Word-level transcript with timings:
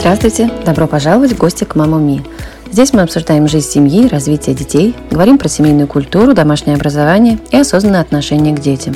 Здравствуйте! 0.00 0.50
Добро 0.66 0.86
пожаловать 0.86 1.32
в 1.32 1.38
гости 1.38 1.64
к 1.64 1.74
Маму 1.74 1.98
Ми. 1.98 2.20
Здесь 2.70 2.92
мы 2.92 3.00
обсуждаем 3.00 3.48
жизнь 3.48 3.66
семьи, 3.66 4.08
развитие 4.08 4.54
детей, 4.54 4.94
говорим 5.10 5.38
про 5.38 5.48
семейную 5.48 5.86
культуру, 5.86 6.34
домашнее 6.34 6.76
образование 6.76 7.38
и 7.50 7.56
осознанное 7.56 8.02
отношение 8.02 8.54
к 8.54 8.60
детям. 8.60 8.94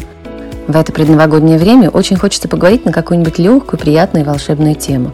В 0.66 0.76
это 0.76 0.92
предновогоднее 0.92 1.58
время 1.58 1.90
очень 1.90 2.16
хочется 2.16 2.48
поговорить 2.48 2.84
на 2.84 2.92
какую-нибудь 2.92 3.38
легкую, 3.38 3.78
приятную 3.78 4.24
и 4.24 4.28
волшебную 4.28 4.74
тему. 4.74 5.12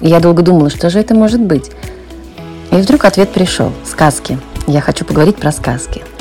И 0.00 0.08
я 0.08 0.20
долго 0.20 0.42
думала, 0.42 0.70
что 0.70 0.90
же 0.90 1.00
это 1.00 1.14
может 1.14 1.40
быть. 1.40 1.70
И 2.70 2.76
вдруг 2.76 3.04
ответ 3.04 3.30
пришел– 3.30 3.72
сказки. 3.84 4.38
Я 4.66 4.80
хочу 4.80 5.04
поговорить 5.04 5.36
про 5.36 5.52
сказки– 5.52 6.02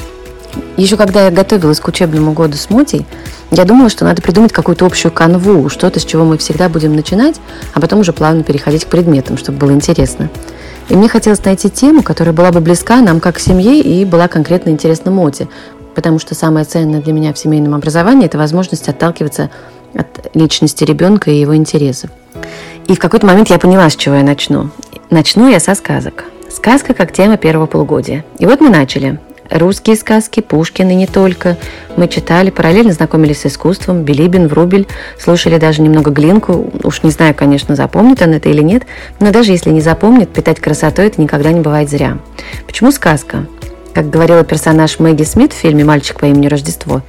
еще 0.77 0.97
когда 0.97 1.25
я 1.25 1.31
готовилась 1.31 1.79
к 1.79 1.87
учебному 1.87 2.33
году 2.33 2.57
с 2.57 2.69
Мотей, 2.69 3.05
я 3.51 3.63
думала, 3.63 3.89
что 3.89 4.03
надо 4.05 4.21
придумать 4.21 4.51
какую-то 4.51 4.85
общую 4.85 5.11
канву, 5.11 5.69
что-то, 5.69 5.99
с 5.99 6.05
чего 6.05 6.25
мы 6.25 6.37
всегда 6.37 6.67
будем 6.67 6.95
начинать, 6.95 7.35
а 7.73 7.79
потом 7.79 7.99
уже 7.99 8.11
плавно 8.11 8.43
переходить 8.43 8.85
к 8.85 8.87
предметам, 8.87 9.37
чтобы 9.37 9.57
было 9.57 9.71
интересно. 9.71 10.29
И 10.89 10.95
мне 10.95 11.07
хотелось 11.07 11.43
найти 11.43 11.69
тему, 11.69 12.03
которая 12.03 12.33
была 12.33 12.51
бы 12.51 12.59
близка 12.59 13.01
нам 13.01 13.19
как 13.19 13.39
семье 13.39 13.79
и 13.79 14.05
была 14.05 14.27
конкретно 14.27 14.69
интересна 14.69 15.11
Моте, 15.11 15.47
потому 15.95 16.19
что 16.19 16.35
самое 16.35 16.65
ценное 16.65 17.01
для 17.01 17.13
меня 17.13 17.33
в 17.33 17.39
семейном 17.39 17.73
образовании– 17.73 18.25
это 18.27 18.37
возможность 18.37 18.87
отталкиваться 18.89 19.49
от 19.95 20.35
личности 20.35 20.83
ребенка 20.83 21.31
и 21.31 21.39
его 21.39 21.55
интересов. 21.55 22.11
И 22.87 22.95
в 22.95 22.99
какой-то 22.99 23.25
момент 23.25 23.49
я 23.49 23.57
поняла, 23.57 23.89
с 23.89 23.95
чего 23.95 24.15
я 24.15 24.23
начну. 24.23 24.69
Начну 25.09 25.49
я 25.49 25.59
со 25.59 25.73
сказок. 25.73 26.25
Сказка 26.49 26.93
как 26.93 27.11
тема 27.11 27.37
первого 27.37 27.65
полугодия. 27.65 28.23
И 28.37 28.45
вот 28.45 28.61
мы 28.61 28.69
начали. 28.69 29.19
Русские 29.49 29.95
сказки, 29.95 30.39
Пушкин 30.41 30.89
и 30.89 30.95
не 30.95 31.05
только. 31.05 31.57
Мы 31.95 32.07
читали, 32.07 32.49
параллельно 32.49 32.93
знакомились 32.93 33.41
с 33.41 33.45
искусством, 33.45 34.03
Билибин, 34.03 34.47
Врубель, 34.47 34.87
слушали 35.19 35.57
даже 35.57 35.81
немного 35.81 36.09
Глинку. 36.09 36.71
Уж 36.83 37.03
не 37.03 37.11
знаю, 37.11 37.35
конечно, 37.35 37.75
запомнит 37.75 38.21
он 38.21 38.33
это 38.33 38.49
или 38.49 38.61
нет, 38.61 38.83
но 39.19 39.31
даже 39.31 39.51
если 39.51 39.69
не 39.69 39.81
запомнит, 39.81 40.29
питать 40.29 40.59
красотой 40.59 41.07
это 41.07 41.21
никогда 41.21 41.51
не 41.51 41.61
бывает 41.61 41.89
зря. 41.89 42.17
Почему 42.65 42.91
сказка? 42.91 43.45
Как 43.95 44.09
говорила 44.09 44.43
персонаж 44.43 44.99
Мэгги 44.99 45.23
Смит 45.23 45.53
в 45.53 45.55
фильме 45.55 45.83
«Мальчик 45.83 46.19
по 46.19 46.25
имени 46.25 46.47
Рождество», 46.47 47.01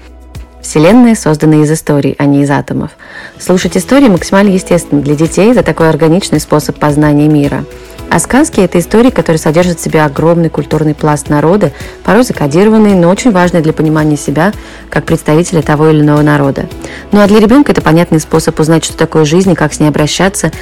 Вселенная 0.63 1.15
создана 1.15 1.63
из 1.63 1.71
историй, 1.71 2.15
а 2.19 2.25
не 2.25 2.43
из 2.43 2.51
атомов. 2.51 2.93
Слушать 3.39 3.77
истории 3.77 4.09
максимально 4.09 4.51
естественно 4.51 5.03
для 5.03 5.15
детей 5.15 5.53
за 5.53 5.63
такой 5.63 5.89
органичный 5.89 6.41
способ 6.41 6.79
познания 6.79 7.29
мира– 7.29 7.65
а 8.09 8.21
сказки– 8.21 8.61
это 8.63 8.79
истории, 8.79 9.11
которые 9.11 9.39
содержат 9.39 9.81
в 9.81 9.83
себе 9.83 10.03
огромный 10.03 10.49
культурный 10.49 10.95
пласт 10.95 11.29
народа, 11.29 11.73
порой 12.05 12.23
закодированный, 12.23 12.95
но 12.95 13.11
очень 13.11 13.33
важный 13.33 13.63
для 13.63 13.73
понимания 13.73 14.17
себя 14.17 14.53
как 14.89 15.05
представителя 15.05 15.61
того 15.61 15.89
или 15.89 16.01
иного 16.01 16.23
народа. 16.23 16.69
Ну 17.11 17.21
а 17.21 17.27
для 17.27 17.41
ребенка 17.41 17.73
это 17.73 17.83
понятный 17.83 18.21
способ 18.21 18.59
узнать, 18.61 18.85
что 18.85 18.97
такое 18.97 19.25
жизнь 19.25 19.51
и 19.51 19.55
как 19.55 19.75
с 19.75 19.81
ней 19.81 19.89
обращаться. 19.89 20.53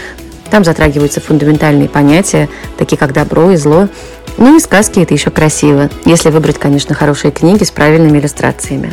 Там 0.50 0.64
затрагиваются 0.64 1.20
фундаментальные 1.20 1.88
понятия, 1.88 2.48
такие 2.78 2.96
как 2.96 3.12
добро 3.12 3.50
и 3.50 3.56
зло. 3.56 3.88
Ну 4.36 4.56
и 4.56 4.60
сказки– 4.60 4.98
это 5.00 5.14
еще 5.14 5.30
красиво, 5.30 5.88
если 6.04 6.30
выбрать, 6.30 6.58
конечно, 6.58 6.94
хорошие 6.94 7.30
книги 7.30 7.62
с 7.62 7.70
правильными 7.70 8.18
иллюстрациями. 8.18 8.92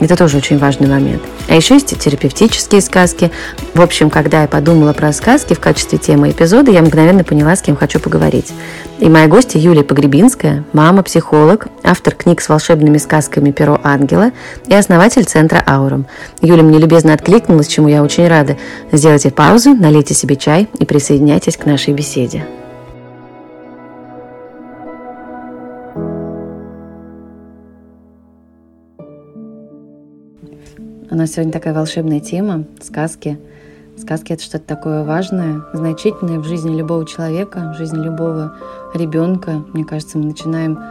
Это 0.00 0.16
тоже 0.16 0.36
очень 0.36 0.58
важный 0.58 0.88
момент. 0.88 1.22
А 1.48 1.54
еще 1.54 1.74
есть 1.74 1.96
терапевтические 1.96 2.80
сказки. 2.80 3.30
В 3.72 3.80
общем, 3.80 4.10
когда 4.10 4.42
я 4.42 4.48
подумала 4.48 4.92
про 4.92 5.12
сказки 5.12 5.54
в 5.54 5.60
качестве 5.60 5.96
темы 5.96 6.32
эпизода, 6.32 6.72
я 6.72 6.82
мгновенно 6.82 7.22
поняла, 7.22 7.54
с 7.54 7.62
кем 7.62 7.76
хочу 7.76 8.00
поговорить. 8.00 8.52
И 8.98 9.08
моя 9.08 9.28
гостья 9.28 9.60
Юлия 9.60 9.84
Погребинская, 9.84 10.64
мама-психолог, 10.72 11.68
автор 11.84 12.16
книг 12.16 12.40
с 12.40 12.48
волшебными 12.48 12.98
сказками 12.98 13.52
«Перо 13.52 13.80
ангела» 13.84 14.32
и 14.66 14.74
основатель 14.74 15.24
центра 15.24 15.62
«Аурум». 15.64 16.06
Юля 16.40 16.64
мне 16.64 16.78
любезно 16.78 17.14
откликнулась, 17.14 17.68
чему 17.68 17.86
я 17.86 18.02
очень 18.02 18.26
рада. 18.26 18.56
Сделайте 18.90 19.30
паузу, 19.30 19.72
налейте 19.74 20.14
себе 20.14 20.34
чай 20.34 20.68
и 20.80 20.84
присоединяйтесь 20.84 21.56
к 21.56 21.64
нашей 21.64 21.94
беседе. 21.94 22.44
У 31.12 31.14
нас 31.14 31.32
сегодня 31.32 31.52
такая 31.52 31.74
волшебная 31.74 32.20
тема– 32.20 32.64
сказки. 32.80 33.38
Сказки– 33.98 34.32
это 34.32 34.42
что-то 34.42 34.64
такое 34.64 35.04
важное, 35.04 35.60
значительное 35.74 36.38
в 36.38 36.44
жизни 36.44 36.74
любого 36.74 37.06
человека, 37.06 37.74
в 37.74 37.76
жизни 37.76 38.02
любого 38.02 38.56
ребенка. 38.94 39.62
Мне 39.74 39.84
кажется, 39.84 40.16
мы 40.16 40.24
начинаем 40.24 40.82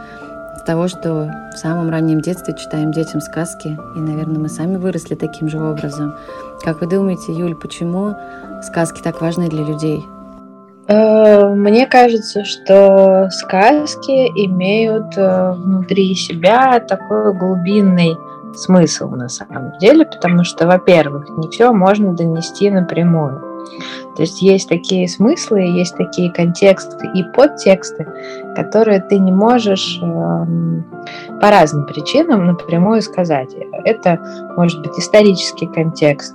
с 0.58 0.62
того, 0.62 0.86
что 0.86 1.28
в 1.52 1.58
самом 1.58 1.90
раннем 1.90 2.20
детстве 2.20 2.54
читаем 2.56 2.92
детям 2.92 3.20
сказки, 3.20 3.76
и, 3.96 3.98
наверное, 3.98 4.38
мы 4.38 4.48
сами 4.48 4.76
выросли 4.76 5.16
таким 5.16 5.48
же 5.48 5.58
образом. 5.58 6.14
Как 6.62 6.80
вы 6.80 6.86
думаете, 6.86 7.32
Юль, 7.32 7.56
почему 7.56 8.14
сказки 8.62 9.02
так 9.02 9.20
важны 9.20 9.48
для 9.48 9.64
людей? 9.64 10.04
Э, 10.86 11.52
мне 11.52 11.84
кажется, 11.88 12.44
что 12.44 13.28
сказки 13.32 14.28
имеют 14.46 15.16
э, 15.16 15.52
внутри 15.56 16.14
себя 16.14 16.78
такой 16.78 17.34
глубинный 17.34 18.14
смысл 18.56 19.10
на 19.10 19.28
самом 19.28 19.78
деле, 19.78 20.04
потому 20.04 20.44
что, 20.44 20.66
во-первых, 20.66 21.28
не 21.38 21.48
все 21.48 21.72
можно 21.72 22.14
донести 22.14 22.70
напрямую. 22.70 23.52
То 24.16 24.22
есть 24.22 24.42
есть 24.42 24.68
такие 24.68 25.08
смыслы, 25.08 25.60
есть 25.60 25.96
такие 25.96 26.30
контексты 26.32 27.06
и 27.14 27.22
подтексты, 27.34 28.06
которые 28.54 29.00
ты 29.00 29.18
не 29.18 29.32
можешь 29.32 29.98
э, 30.02 30.46
по 31.40 31.50
разным 31.50 31.86
причинам 31.86 32.46
напрямую 32.46 33.00
сказать. 33.02 33.54
Это 33.84 34.18
может 34.56 34.80
быть 34.82 34.98
исторический 34.98 35.66
контекст, 35.66 36.34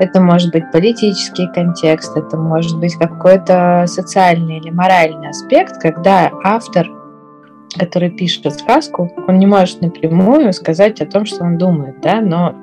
это 0.00 0.20
может 0.20 0.52
быть 0.52 0.64
политический 0.72 1.48
контекст, 1.54 2.16
это 2.16 2.36
может 2.36 2.78
быть 2.78 2.96
какой-то 2.96 3.84
социальный 3.86 4.58
или 4.58 4.70
моральный 4.70 5.30
аспект, 5.30 5.80
когда 5.80 6.30
автор 6.44 6.86
который 7.78 8.10
пишет 8.10 8.52
сказку, 8.52 9.12
он 9.26 9.38
не 9.38 9.46
может 9.46 9.80
напрямую 9.80 10.52
сказать 10.52 11.00
о 11.00 11.06
том, 11.06 11.26
что 11.26 11.44
он 11.44 11.58
думает, 11.58 12.00
да, 12.00 12.20
но 12.20 12.54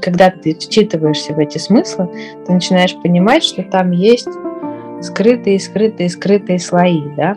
когда 0.00 0.30
ты 0.30 0.54
вчитываешься 0.54 1.34
в 1.34 1.38
эти 1.38 1.58
смыслы, 1.58 2.08
ты 2.46 2.52
начинаешь 2.52 2.96
понимать, 3.02 3.44
что 3.44 3.62
там 3.62 3.90
есть 3.90 4.28
скрытые, 5.02 5.60
скрытые, 5.60 6.08
скрытые 6.08 6.58
слои, 6.58 7.02
да. 7.16 7.36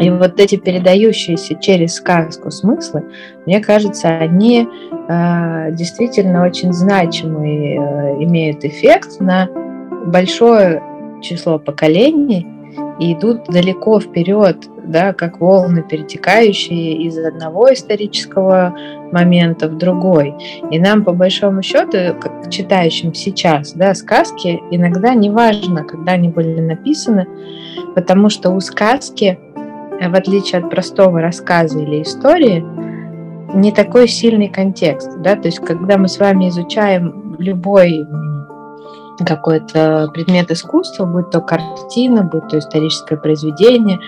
И 0.00 0.10
вот 0.10 0.38
эти 0.38 0.56
передающиеся 0.56 1.54
через 1.54 1.94
сказку 1.94 2.50
смыслы, 2.50 3.04
мне 3.46 3.60
кажется, 3.60 4.08
они 4.08 4.68
э, 5.08 5.68
действительно 5.72 6.44
очень 6.44 6.74
значимый 6.74 7.72
э, 7.72 8.22
имеют 8.22 8.64
эффект 8.64 9.18
на 9.18 9.48
большое 10.06 10.82
число 11.22 11.58
поколений 11.58 12.46
и 12.98 13.12
идут 13.12 13.44
далеко 13.44 14.00
вперед 14.00 14.68
да, 14.86 15.12
как 15.12 15.40
волны, 15.40 15.82
перетекающие 15.82 16.96
из 17.02 17.18
одного 17.18 17.72
исторического 17.72 18.74
момента 19.12 19.68
в 19.68 19.76
другой. 19.76 20.34
И 20.70 20.78
нам, 20.78 21.04
по 21.04 21.12
большому 21.12 21.62
счету, 21.62 22.16
как 22.20 22.50
читающим 22.50 23.14
сейчас, 23.14 23.72
да, 23.72 23.94
сказки 23.94 24.62
иногда 24.70 25.14
не 25.14 25.30
важно, 25.30 25.84
когда 25.84 26.12
они 26.12 26.28
были 26.28 26.60
написаны, 26.60 27.26
потому 27.94 28.28
что 28.28 28.50
у 28.50 28.60
сказки, 28.60 29.38
в 30.00 30.14
отличие 30.14 30.60
от 30.60 30.70
простого 30.70 31.20
рассказа 31.20 31.78
или 31.80 32.02
истории, 32.02 32.64
не 33.54 33.72
такой 33.72 34.08
сильный 34.08 34.48
контекст, 34.48 35.10
да, 35.18 35.34
то 35.36 35.48
есть 35.48 35.60
когда 35.60 35.96
мы 35.96 36.08
с 36.08 36.18
вами 36.18 36.48
изучаем 36.48 37.36
любой 37.38 38.04
какой-то 39.24 40.08
предмет 40.12 40.50
искусства, 40.50 41.06
будь 41.06 41.30
то 41.30 41.40
картина, 41.40 42.22
будь 42.22 42.48
то 42.48 42.58
историческое 42.58 43.16
произведение, 43.16 44.00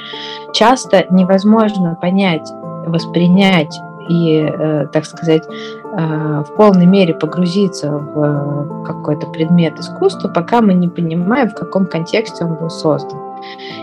часто 0.53 1.06
невозможно 1.11 1.97
понять, 2.00 2.50
воспринять 2.87 3.79
и, 4.09 4.41
э, 4.41 4.87
так 4.93 5.05
сказать, 5.05 5.43
э, 5.47 6.43
в 6.47 6.56
полной 6.56 6.87
мере 6.87 7.15
погрузиться 7.15 7.91
в 7.91 8.85
какой-то 8.85 9.27
предмет 9.27 9.79
искусства, 9.79 10.29
пока 10.29 10.61
мы 10.61 10.75
не 10.75 10.88
понимаем, 10.88 11.50
в 11.50 11.55
каком 11.55 11.87
контексте 11.87 12.44
он 12.44 12.55
был 12.55 12.71
создан. 12.71 13.19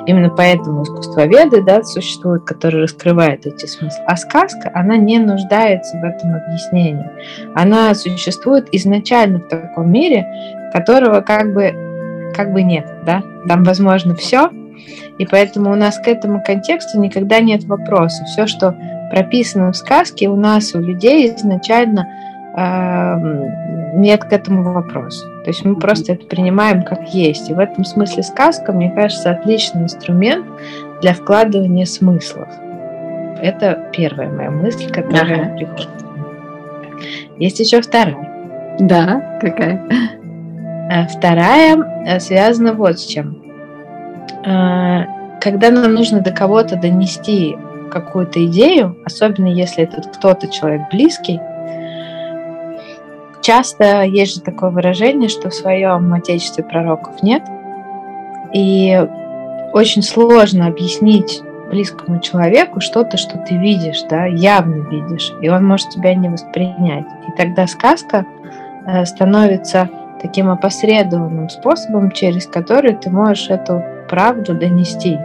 Именно 0.06 0.30
поэтому 0.30 0.84
искусствоведы 0.84 1.62
да, 1.62 1.84
существуют, 1.84 2.44
которые 2.44 2.84
раскрывают 2.84 3.46
эти 3.46 3.66
смыслы. 3.66 4.04
А 4.06 4.18
сказка, 4.18 4.72
она 4.74 4.98
не 4.98 5.20
нуждается 5.20 5.98
в 5.98 6.04
этом 6.04 6.36
объяснении. 6.36 7.10
Она 7.54 7.94
существует 7.96 8.68
изначально 8.72 9.40
в 9.40 9.48
таком 9.48 9.92
мире, 9.92 10.28
которого 10.76 11.22
как 11.22 11.54
бы, 11.54 12.32
как 12.36 12.52
бы 12.52 12.62
нет. 12.62 12.86
Да? 13.06 13.24
Там 13.48 13.64
возможно 13.64 14.14
все, 14.16 14.50
и 15.18 15.26
поэтому 15.26 15.72
у 15.72 15.76
нас 15.76 15.98
к 15.98 16.08
этому 16.08 16.44
контексту 16.44 17.00
никогда 17.00 17.40
нет 17.40 17.64
вопроса. 17.64 18.26
Все, 18.26 18.46
что 18.46 18.76
прописано 19.10 19.72
в 19.72 19.78
сказке, 19.78 20.28
у 20.28 20.36
нас, 20.36 20.76
у 20.76 20.80
людей 20.80 21.34
изначально 21.34 22.08
э, 22.58 23.98
нет 23.98 24.26
к 24.26 24.34
этому 24.34 24.74
вопроса. 24.74 25.26
То 25.46 25.52
есть 25.52 25.64
мы 25.64 25.78
просто 25.78 26.14
это 26.14 26.26
принимаем 26.26 26.84
как 26.84 27.08
есть. 27.14 27.50
И 27.50 27.54
в 27.54 27.60
этом 27.60 27.86
смысле 27.86 28.24
сказка, 28.24 28.74
мне 28.74 28.92
кажется, 28.92 29.32
отличный 29.32 29.84
инструмент 29.84 30.46
для 31.02 31.14
вкладывания 31.14 31.86
смыслов. 31.86 32.50
Это 33.42 33.90
первая 33.94 34.30
моя 34.30 34.52
мысль, 34.52 34.92
которая 34.92 35.46
ага. 35.46 35.56
приходит. 35.56 35.90
Есть 37.38 37.60
еще 37.60 37.82
вторая. 37.82 38.78
Да, 38.80 39.38
какая? 39.40 39.82
А 40.90 41.08
вторая 41.08 41.78
э, 42.06 42.20
связана 42.20 42.74
вот 42.74 43.00
с 43.00 43.06
чем. 43.06 43.42
А, 44.46 45.06
когда 45.42 45.72
нам 45.72 45.94
нужно 45.94 46.22
до 46.22 46.32
кого-то 46.32 46.76
донести 46.76 47.58
какую-то 47.92 48.46
идею, 48.46 48.98
особенно 49.06 49.48
если 49.48 49.84
этот 49.84 50.16
кто-то 50.18 50.48
человек 50.48 50.82
близкий, 50.92 51.40
часто 53.42 54.04
есть 54.04 54.36
же 54.36 54.42
такое 54.42 54.70
выражение, 54.70 55.30
что 55.30 55.50
в 55.50 55.54
своем 55.54 56.14
отечестве 56.14 56.64
пророков 56.64 57.22
нет. 57.24 57.44
И 58.54 59.08
очень 59.74 60.04
сложно 60.04 60.68
объяснить 60.68 61.42
близкому 61.70 62.20
человеку 62.22 62.80
что-то, 62.80 63.18
что 63.18 63.38
ты 63.40 63.58
видишь, 63.58 64.04
да, 64.10 64.26
явно 64.26 64.88
видишь, 64.90 65.34
и 65.42 65.50
он 65.50 65.66
может 65.66 65.90
тебя 65.90 66.14
не 66.14 66.30
воспринять. 66.30 67.06
И 67.28 67.32
тогда 67.38 67.68
сказка 67.68 68.26
э, 68.86 69.06
становится 69.06 69.90
таким 70.26 70.50
опосредованным 70.50 71.50
способом, 71.50 72.10
через 72.10 72.48
который 72.48 72.96
ты 72.96 73.12
можешь 73.12 73.50
эту 73.52 73.84
правду 74.10 74.56
донести. 74.56 75.20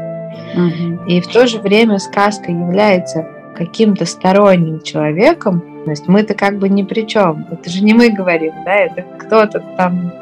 Угу. 0.55 1.07
И 1.07 1.23
в 1.23 1.29
то 1.29 1.47
же 1.47 1.59
время 1.59 1.99
сказка 1.99 2.51
является 2.51 3.27
каким-то 3.57 4.05
сторонним 4.05 4.83
человеком, 4.83 5.63
то 5.85 5.91
есть 5.91 6.07
мы-то 6.07 6.35
как 6.35 6.59
бы 6.59 6.69
ни 6.69 6.83
при 6.83 7.07
чем. 7.07 7.47
Это 7.51 7.71
же 7.71 7.83
не 7.83 7.95
мы 7.95 8.11
говорим, 8.11 8.53
да, 8.67 8.75
это 8.75 9.03
кто-то 9.19 9.65
там, 9.79 10.13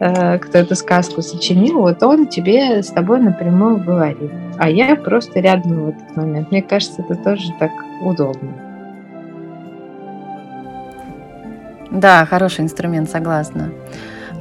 э, 0.00 0.38
кто 0.38 0.58
эту 0.58 0.74
сказку 0.76 1.20
сочинил, 1.20 1.80
вот 1.80 2.02
он 2.02 2.26
тебе 2.26 2.82
с 2.82 2.88
тобой 2.88 3.20
напрямую 3.20 3.84
говорит. 3.84 4.30
А 4.58 4.70
я 4.70 4.96
просто 4.96 5.40
рядом 5.40 5.84
в 5.84 5.88
этот 5.90 6.16
момент. 6.16 6.50
Мне 6.50 6.62
кажется, 6.62 7.02
это 7.02 7.14
тоже 7.16 7.52
так 7.58 7.70
удобно. 8.00 8.50
Да, 11.90 12.24
хороший 12.24 12.64
инструмент, 12.64 13.10
согласна. 13.10 13.70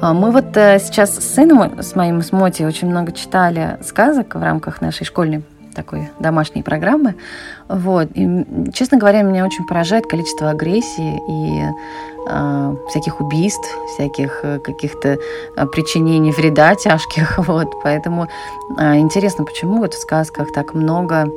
А, 0.02 0.14
мы 0.14 0.32
вот 0.32 0.58
э, 0.58 0.80
сейчас 0.80 1.16
с 1.16 1.36
сыном, 1.36 1.80
с 1.80 1.96
моим, 1.96 2.24
с 2.24 2.32
Моти, 2.32 2.64
очень 2.64 2.90
много 2.90 3.12
читали 3.12 3.78
сказок 3.84 4.34
в 4.34 4.42
рамках 4.42 4.82
нашей 4.82 5.06
школьной 5.06 5.44
такой 5.76 6.10
домашней 6.20 6.64
программы. 6.64 7.14
Вот. 7.70 8.08
И, 8.16 8.46
честно 8.74 8.98
говоря, 8.98 9.22
меня 9.22 9.46
очень 9.46 9.66
поражает 9.68 10.08
количество 10.08 10.50
агрессии 10.50 11.22
и 11.30 11.64
э, 12.28 12.76
всяких 12.90 13.22
убийств, 13.22 13.68
всяких 13.94 14.40
э, 14.44 14.58
каких-то 14.60 15.20
э, 15.56 15.66
причинений 15.68 16.32
вреда 16.32 16.74
тяжких. 16.74 17.38
Вот. 17.48 17.68
Поэтому 17.84 18.28
э, 18.80 18.98
интересно, 18.98 19.46
почему 19.46 19.78
вот 19.78 19.94
в 19.94 20.00
сказках 20.00 20.52
так 20.52 20.74
много, 20.74 21.28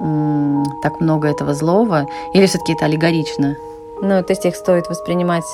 э, 0.00 0.62
так 0.82 1.00
много 1.00 1.28
этого 1.28 1.52
злого, 1.52 2.06
или 2.32 2.46
все-таки 2.46 2.72
это 2.72 2.86
аллегорично? 2.86 3.56
Ну, 4.00 4.22
то 4.22 4.30
есть 4.30 4.46
их 4.46 4.56
стоит 4.56 4.88
воспринимать 4.88 5.44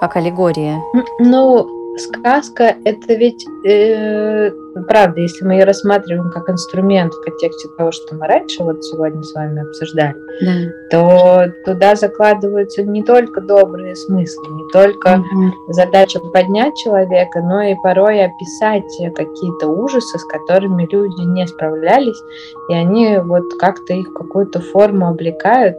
как 0.00 0.16
аллегория. 0.16 0.82
Ну, 1.18 1.79
сказка 1.98 2.76
это 2.84 3.14
ведь 3.14 3.44
э, 3.66 4.50
правда, 4.88 5.20
если 5.20 5.44
мы 5.44 5.54
ее 5.54 5.64
рассматриваем 5.64 6.30
как 6.30 6.48
инструмент 6.48 7.12
в 7.12 7.20
контексте 7.22 7.68
того, 7.76 7.90
что 7.92 8.14
мы 8.14 8.26
раньше 8.26 8.62
вот 8.62 8.84
сегодня 8.84 9.22
с 9.22 9.34
вами 9.34 9.62
обсуждали, 9.62 10.14
да. 10.40 10.52
то 10.90 11.52
туда 11.64 11.96
закладываются 11.96 12.82
не 12.82 13.02
только 13.02 13.40
добрые 13.40 13.96
смыслы, 13.96 14.44
не 14.54 14.68
только 14.72 15.20
угу. 15.20 15.72
задача 15.72 16.20
поднять 16.32 16.76
человека, 16.76 17.40
но 17.40 17.62
и 17.62 17.74
порой 17.82 18.24
описать 18.24 18.84
какие-то 19.14 19.68
ужасы, 19.68 20.18
с 20.18 20.24
которыми 20.24 20.88
люди 20.90 21.22
не 21.22 21.46
справлялись, 21.46 22.20
и 22.68 22.74
они 22.74 23.18
вот 23.18 23.54
как-то 23.58 23.94
их 23.94 24.12
какую-то 24.14 24.60
форму 24.60 25.08
облекают. 25.08 25.78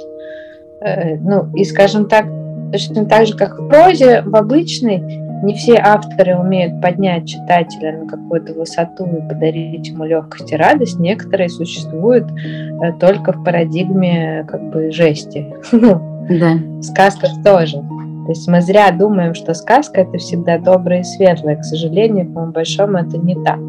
Э, 0.82 1.16
ну, 1.18 1.50
и 1.56 1.64
скажем 1.64 2.08
так, 2.08 2.26
точно 2.72 3.06
так 3.06 3.28
же, 3.28 3.36
как 3.36 3.60
в 3.60 3.68
прозе, 3.68 4.24
в 4.26 4.36
обычной, 4.36 5.31
не 5.42 5.56
все 5.56 5.78
авторы 5.78 6.38
умеют 6.38 6.82
поднять 6.82 7.28
читателя 7.28 8.00
на 8.00 8.08
какую-то 8.08 8.54
высоту 8.54 9.06
и 9.06 9.28
подарить 9.28 9.88
ему 9.88 10.06
легкость 10.06 10.52
и 10.52 10.56
радость. 10.56 11.00
Некоторые 11.00 11.50
существуют 11.50 12.32
э, 12.32 12.94
только 13.00 13.34
в 13.34 13.44
парадигме 13.44 14.46
как 14.48 14.70
бы 14.70 14.92
жести. 14.92 15.54
Да. 16.30 16.54
В 16.54 16.84
сказках 16.84 17.32
тоже. 17.44 17.78
То 17.78 18.30
есть 18.30 18.48
мы 18.48 18.62
зря 18.62 18.92
думаем, 18.92 19.34
что 19.34 19.54
сказка 19.54 20.02
это 20.02 20.18
всегда 20.18 20.60
доброе 20.60 21.02
и 21.02 21.04
светлое. 21.04 21.58
К 21.58 21.64
сожалению, 21.64 22.28
по 22.28 22.40
моему 22.40 22.54
большому, 22.54 23.00
это 23.00 23.18
не 23.18 23.36
так. 23.44 23.60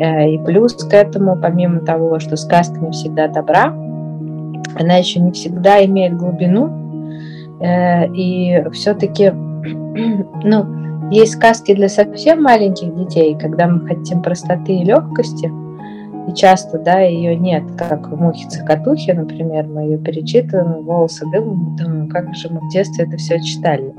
Э, 0.00 0.28
и 0.30 0.38
плюс 0.38 0.74
к 0.74 0.92
этому, 0.92 1.36
помимо 1.36 1.80
того, 1.80 2.18
что 2.18 2.36
сказка 2.36 2.80
не 2.80 2.90
всегда 2.90 3.28
добра, 3.28 3.66
она 4.74 4.96
еще 4.96 5.20
не 5.20 5.32
всегда 5.32 5.84
имеет 5.84 6.16
глубину. 6.16 6.70
Э, 7.60 8.08
и 8.08 8.64
все-таки 8.72 9.32
ну, 10.44 11.10
есть 11.10 11.32
сказки 11.32 11.74
для 11.74 11.88
совсем 11.88 12.42
маленьких 12.42 12.94
детей, 12.94 13.36
когда 13.38 13.66
мы 13.66 13.86
хотим 13.86 14.22
простоты 14.22 14.74
и 14.74 14.84
легкости, 14.84 15.52
и 16.28 16.34
часто, 16.34 16.78
да, 16.78 17.00
ее 17.00 17.34
нет, 17.34 17.64
как 17.76 18.08
в 18.08 18.16
«Мухе-цокотухе», 18.16 19.14
например, 19.14 19.66
мы 19.66 19.82
ее 19.82 19.98
перечитываем, 19.98 20.84
волосы 20.84 21.26
дымом, 21.32 21.76
думаем, 21.76 22.08
как 22.08 22.34
же 22.34 22.48
мы 22.50 22.60
в 22.60 22.70
детстве 22.70 23.06
это 23.06 23.16
все 23.16 23.40
читали. 23.40 23.92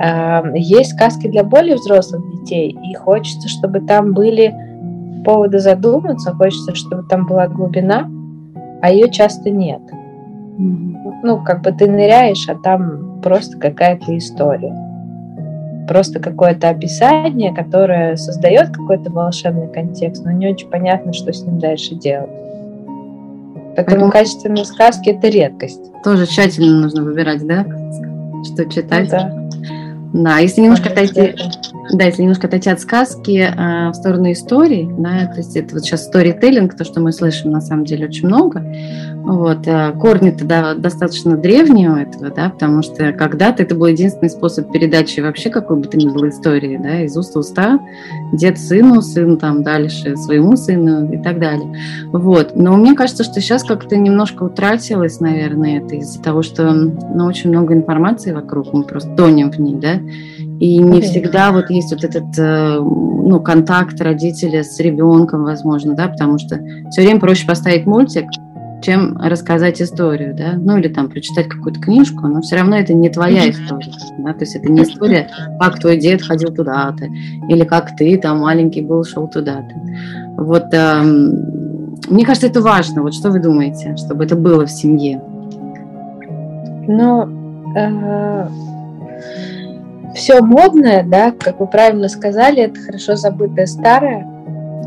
А, 0.00 0.44
есть 0.54 0.92
сказки 0.92 1.28
для 1.28 1.42
более 1.44 1.76
взрослых 1.76 2.22
детей, 2.40 2.76
и 2.84 2.94
хочется, 2.94 3.48
чтобы 3.48 3.80
там 3.80 4.12
были 4.12 4.54
поводы 5.24 5.58
задуматься, 5.58 6.34
хочется, 6.34 6.74
чтобы 6.74 7.04
там 7.08 7.26
была 7.26 7.48
глубина, 7.48 8.08
а 8.82 8.90
ее 8.92 9.10
часто 9.10 9.50
нет. 9.50 9.80
Ну, 10.58 11.42
как 11.42 11.62
бы 11.62 11.72
ты 11.72 11.90
ныряешь, 11.90 12.48
а 12.48 12.54
там 12.54 13.13
просто 13.24 13.58
какая-то 13.58 14.16
история 14.16 14.72
просто 15.86 16.18
какое-то 16.20 16.70
описание, 16.70 17.54
которое 17.54 18.16
создает 18.16 18.70
какой-то 18.70 19.10
волшебный 19.10 19.68
контекст, 19.68 20.24
но 20.24 20.30
не 20.30 20.48
очень 20.48 20.68
понятно, 20.68 21.12
что 21.12 21.32
с 21.32 21.42
ним 21.42 21.58
дальше 21.58 21.94
делать. 21.94 22.30
Поэтому 23.76 24.10
качественные 24.10 24.64
сказки 24.64 25.10
это 25.10 25.28
редкость. 25.28 25.80
Тоже 26.04 26.26
тщательно 26.26 26.80
нужно 26.80 27.02
выбирать, 27.02 27.46
да? 27.46 27.64
Что 28.44 28.64
читать. 28.66 29.10
Ну, 29.12 29.18
да. 29.18 29.44
Да, 30.12 30.38
если 30.38 30.60
немножко 30.60 30.90
отойти, 30.90 31.34
да, 31.92 32.04
если 32.04 32.22
немножко 32.22 32.46
отойти 32.46 32.70
от 32.70 32.78
сказки 32.78 33.48
э, 33.52 33.88
в 33.90 33.94
сторону 33.94 34.30
истории, 34.30 34.88
да, 34.96 35.26
то 35.26 35.38
есть 35.38 35.56
это 35.56 35.74
вот 35.74 35.82
сейчас 35.82 36.04
сторителлинг, 36.04 36.76
то, 36.76 36.84
что 36.84 37.00
мы 37.00 37.10
слышим 37.10 37.50
на 37.50 37.60
самом 37.60 37.84
деле 37.84 38.06
очень 38.06 38.28
много, 38.28 38.64
вот, 39.24 39.66
э, 39.66 39.92
корни-то 39.92 40.44
да, 40.44 40.74
достаточно 40.74 41.36
древние 41.36 41.90
у 41.90 41.96
этого, 41.96 42.30
да, 42.30 42.50
потому 42.50 42.82
что 42.82 43.12
когда-то 43.12 43.62
это 43.62 43.74
был 43.74 43.86
единственный 43.86 44.28
способ 44.28 44.70
передачи 44.70 45.20
вообще 45.20 45.48
какой 45.48 45.78
бы 45.78 45.84
то 45.84 45.96
ни 45.96 46.08
было 46.08 46.28
истории, 46.28 46.76
да, 46.76 47.00
из 47.00 47.16
уст 47.16 47.34
в 47.34 47.38
уста, 47.38 47.80
дед 48.32 48.58
сыну, 48.58 49.00
сын 49.00 49.38
там 49.38 49.62
дальше 49.62 50.16
своему 50.16 50.56
сыну 50.56 51.10
и 51.10 51.16
так 51.16 51.40
далее. 51.40 51.74
Вот, 52.12 52.54
но 52.54 52.76
мне 52.76 52.94
кажется, 52.94 53.24
что 53.24 53.40
сейчас 53.40 53.64
как-то 53.64 53.96
немножко 53.96 54.42
утратилось, 54.42 55.20
наверное, 55.20 55.78
это 55.78 55.96
из-за 55.96 56.22
того, 56.22 56.42
что 56.42 56.72
ну, 56.72 57.24
очень 57.24 57.48
много 57.48 57.72
информации 57.72 58.32
вокруг, 58.32 58.74
мы 58.74 58.84
просто 58.84 59.10
тонем 59.16 59.50
в 59.50 59.58
ней, 59.58 59.76
да, 59.76 60.00
и 60.60 60.78
не 60.78 61.00
всегда 61.00 61.50
вот 61.50 61.70
есть 61.70 61.90
вот 61.90 62.04
этот 62.04 62.38
э, 62.38 62.78
ну, 62.78 63.40
контакт 63.40 63.98
родителя 64.00 64.62
с 64.62 64.78
ребенком, 64.80 65.44
возможно, 65.44 65.94
да, 65.94 66.08
потому 66.08 66.38
что 66.38 66.60
все 66.90 67.02
время 67.02 67.20
проще 67.20 67.46
поставить 67.46 67.86
мультик, 67.86 68.26
чем 68.84 69.16
рассказать 69.16 69.80
историю, 69.80 70.34
да, 70.34 70.54
ну 70.56 70.76
или 70.76 70.88
там 70.88 71.08
прочитать 71.08 71.48
какую-то 71.48 71.80
книжку, 71.80 72.26
но 72.26 72.40
все 72.42 72.56
равно 72.56 72.76
это 72.76 72.92
не 72.94 73.08
твоя 73.08 73.50
история, 73.50 73.92
да, 74.18 74.32
то 74.32 74.40
есть 74.40 74.56
это 74.56 74.70
не 74.70 74.82
история, 74.82 75.28
как 75.60 75.78
твой 75.78 75.96
дед 75.96 76.22
ходил 76.22 76.54
туда-то, 76.54 77.06
или 77.48 77.64
как 77.64 77.96
ты 77.96 78.16
там 78.18 78.40
маленький 78.40 78.82
был, 78.82 79.04
шел 79.04 79.28
туда-то. 79.28 79.74
Вот 80.36 80.72
э, 80.72 81.02
мне 81.02 82.24
кажется, 82.24 82.48
это 82.48 82.60
важно. 82.60 83.02
Вот 83.02 83.14
что 83.14 83.30
вы 83.30 83.38
думаете, 83.38 83.96
чтобы 83.96 84.24
это 84.24 84.36
было 84.36 84.66
в 84.66 84.70
семье? 84.70 85.22
Ну, 86.86 87.28
э, 87.76 88.48
все 90.14 90.42
модное, 90.42 91.02
да, 91.02 91.32
как 91.32 91.60
вы 91.60 91.66
правильно 91.66 92.08
сказали, 92.08 92.62
это 92.62 92.78
хорошо 92.80 93.16
забытое 93.16 93.66
старое, 93.66 94.26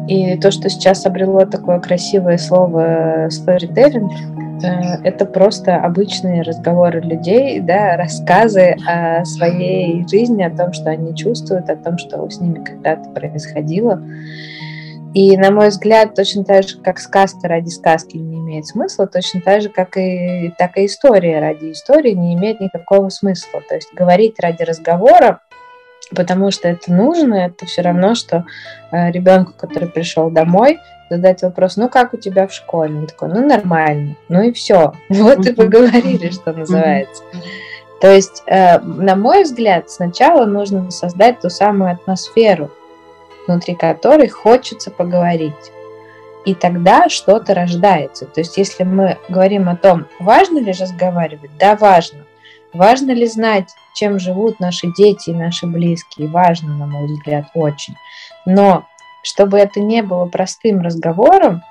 и 0.07 0.37
то, 0.37 0.51
что 0.51 0.69
сейчас 0.69 1.05
обрело 1.05 1.45
такое 1.45 1.79
красивое 1.79 2.37
слово 2.37 3.27
storytelling, 3.27 4.09
э, 4.63 5.01
это 5.03 5.25
просто 5.25 5.75
обычные 5.75 6.43
разговоры 6.43 7.01
людей, 7.01 7.59
да, 7.59 7.97
рассказы 7.97 8.75
о 8.87 9.25
своей 9.25 10.07
жизни, 10.07 10.43
о 10.43 10.55
том, 10.55 10.73
что 10.73 10.89
они 10.89 11.15
чувствуют, 11.15 11.69
о 11.69 11.75
том, 11.75 11.97
что 11.97 12.29
с 12.29 12.39
ними 12.39 12.63
когда-то 12.63 13.09
происходило. 13.09 14.01
И, 15.13 15.35
на 15.35 15.51
мой 15.51 15.69
взгляд, 15.69 16.13
точно 16.15 16.43
так 16.43 16.63
же, 16.63 16.77
как 16.77 16.99
сказка 16.99 17.47
ради 17.47 17.69
сказки 17.69 18.17
не 18.17 18.37
имеет 18.37 18.67
смысла, 18.67 19.07
точно 19.07 19.41
так 19.41 19.61
же, 19.61 19.69
как 19.69 19.97
и, 19.97 20.53
так 20.57 20.77
и 20.77 20.85
история 20.85 21.39
ради 21.39 21.71
истории 21.71 22.11
не 22.11 22.35
имеет 22.35 22.59
никакого 22.59 23.09
смысла. 23.09 23.61
То 23.67 23.75
есть 23.75 23.93
говорить 23.93 24.39
ради 24.39 24.63
разговора 24.63 25.41
потому 26.15 26.51
что 26.51 26.67
это 26.67 26.91
нужно, 26.91 27.35
это 27.35 27.65
все 27.65 27.81
равно, 27.81 28.15
что 28.15 28.45
э, 28.91 29.11
ребенку, 29.11 29.53
который 29.57 29.89
пришел 29.89 30.29
домой, 30.29 30.79
задать 31.09 31.41
вопрос, 31.41 31.77
ну 31.77 31.89
как 31.89 32.13
у 32.13 32.17
тебя 32.17 32.47
в 32.47 32.53
школе? 32.53 32.95
Он 32.95 33.07
такой, 33.07 33.29
ну 33.29 33.45
нормально, 33.45 34.15
ну 34.29 34.41
и 34.41 34.51
все. 34.51 34.93
Вот 35.09 35.45
и 35.45 35.53
поговорили, 35.53 36.29
что 36.29 36.53
называется. 36.53 37.23
То 37.99 38.11
есть, 38.11 38.43
э, 38.45 38.79
на 38.79 39.15
мой 39.15 39.43
взгляд, 39.43 39.89
сначала 39.89 40.45
нужно 40.45 40.91
создать 40.91 41.39
ту 41.39 41.49
самую 41.49 41.91
атмосферу, 41.91 42.69
внутри 43.47 43.75
которой 43.75 44.27
хочется 44.27 44.91
поговорить. 44.91 45.71
И 46.45 46.53
тогда 46.53 47.09
что-то 47.09 47.53
рождается. 47.55 48.25
То 48.25 48.39
есть, 48.41 48.57
если 48.57 48.83
мы 48.83 49.17
говорим 49.27 49.67
о 49.67 49.75
том, 49.75 50.05
важно 50.19 50.59
ли 50.59 50.71
разговаривать, 50.71 51.51
да, 51.59 51.75
важно. 51.75 52.19
Важно 52.71 53.11
ли 53.11 53.25
знать, 53.25 53.69
чем 53.97 54.19
живут 54.19 54.59
наши 54.59 54.91
дети 54.95 55.31
и 55.31 55.33
наши 55.33 55.65
близкие? 55.65 56.27
Важно, 56.27 56.75
на 56.75 56.85
мой 56.85 57.07
взгляд, 57.07 57.45
очень. 57.55 57.95
Но 58.45 58.85
чтобы 59.23 59.57
это 59.57 59.79
не 59.79 60.03
было 60.03 60.25
простым 60.25 60.81
разговором, 60.81 61.63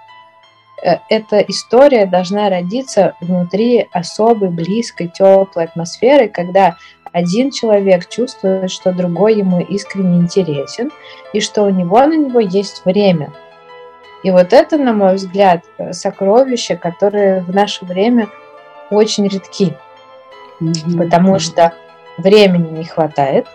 э, 0.83 0.97
эта 1.09 1.39
история 1.39 2.05
должна 2.05 2.51
родиться 2.51 3.15
внутри 3.21 3.89
особой, 3.93 4.49
близкой, 4.49 5.09
теплой 5.09 5.65
атмосферы, 5.65 6.29
когда 6.29 6.77
один 7.13 7.53
человек 7.53 8.09
чувствует, 8.09 8.71
что 8.73 8.93
другой 8.93 9.37
ему 9.37 9.61
искренне 9.61 10.19
интересен, 10.19 10.91
и 11.33 11.41
что 11.41 11.63
у 11.63 11.71
него 11.71 12.05
на 12.05 12.17
него 12.17 12.41
есть 12.41 12.85
время. 12.85 13.33
И 14.25 14.31
вот 14.33 14.53
это, 14.53 14.77
на 14.77 14.93
мой 14.93 15.15
взгляд, 15.15 15.65
сокровища, 15.93 16.77
которые 16.77 17.43
в 17.43 17.55
наше 17.55 17.85
время 17.85 18.29
очень 18.91 19.29
редки, 19.29 19.75
mm-hmm. 20.61 20.99
потому 20.99 21.39
что 21.39 21.73
времени 22.19 22.79
не 22.79 22.85
хватает 22.85 23.47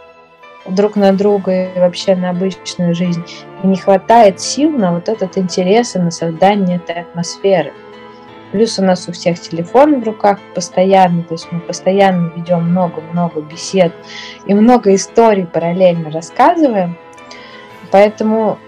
друг 0.68 0.96
на 0.96 1.12
друга 1.12 1.65
и 1.65 1.80
вообще 1.80 2.15
на 2.15 2.30
обычную 2.30 2.94
жизнь, 2.94 3.24
и 3.63 3.68
не 3.68 3.77
хватает 3.77 4.39
сил 4.39 4.70
на 4.70 4.94
вот 4.94 5.10
этот 5.10 5.38
интерес 5.38 5.96
и 5.96 6.00
на 6.00 6.12
создание 6.12 6.77
этой 6.77 7.01
атмосферы. 7.01 7.74
Плюс 8.51 8.77
у 8.80 8.84
нас 8.84 9.08
у 9.08 9.13
всех 9.13 9.39
телефон 9.39 10.01
в 10.01 10.03
руках 10.03 10.39
постоянно, 10.53 11.24
то 11.24 11.36
есть 11.36 11.48
мы 11.51 11.62
постоянно 11.62 12.34
ведем 12.36 12.70
много-много 12.70 13.41
бесед 13.41 13.94
и 14.46 14.53
много 14.53 14.94
историй 14.94 15.46
параллельно 15.46 16.12
рассказываем. 16.12 16.98
Поэтому 17.91 18.60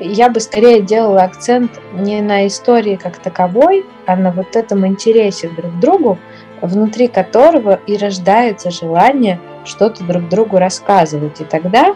я 0.00 0.30
бы 0.30 0.40
скорее 0.40 0.82
делала 0.82 1.22
акцент 1.22 1.80
не 1.92 2.20
на 2.22 2.46
истории 2.46 2.96
как 2.96 3.18
таковой, 3.18 3.86
а 4.06 4.16
на 4.16 4.32
вот 4.32 4.56
этом 4.56 4.86
интересе 4.86 5.48
друг 5.48 5.72
к 5.74 5.78
другу, 5.78 6.18
внутри 6.60 7.08
которого 7.08 7.80
и 7.86 7.96
рождается 7.96 8.70
желание 8.70 9.40
что-то 9.64 10.04
друг 10.04 10.28
другу 10.28 10.58
рассказывать. 10.58 11.40
И 11.40 11.44
тогда 11.44 11.94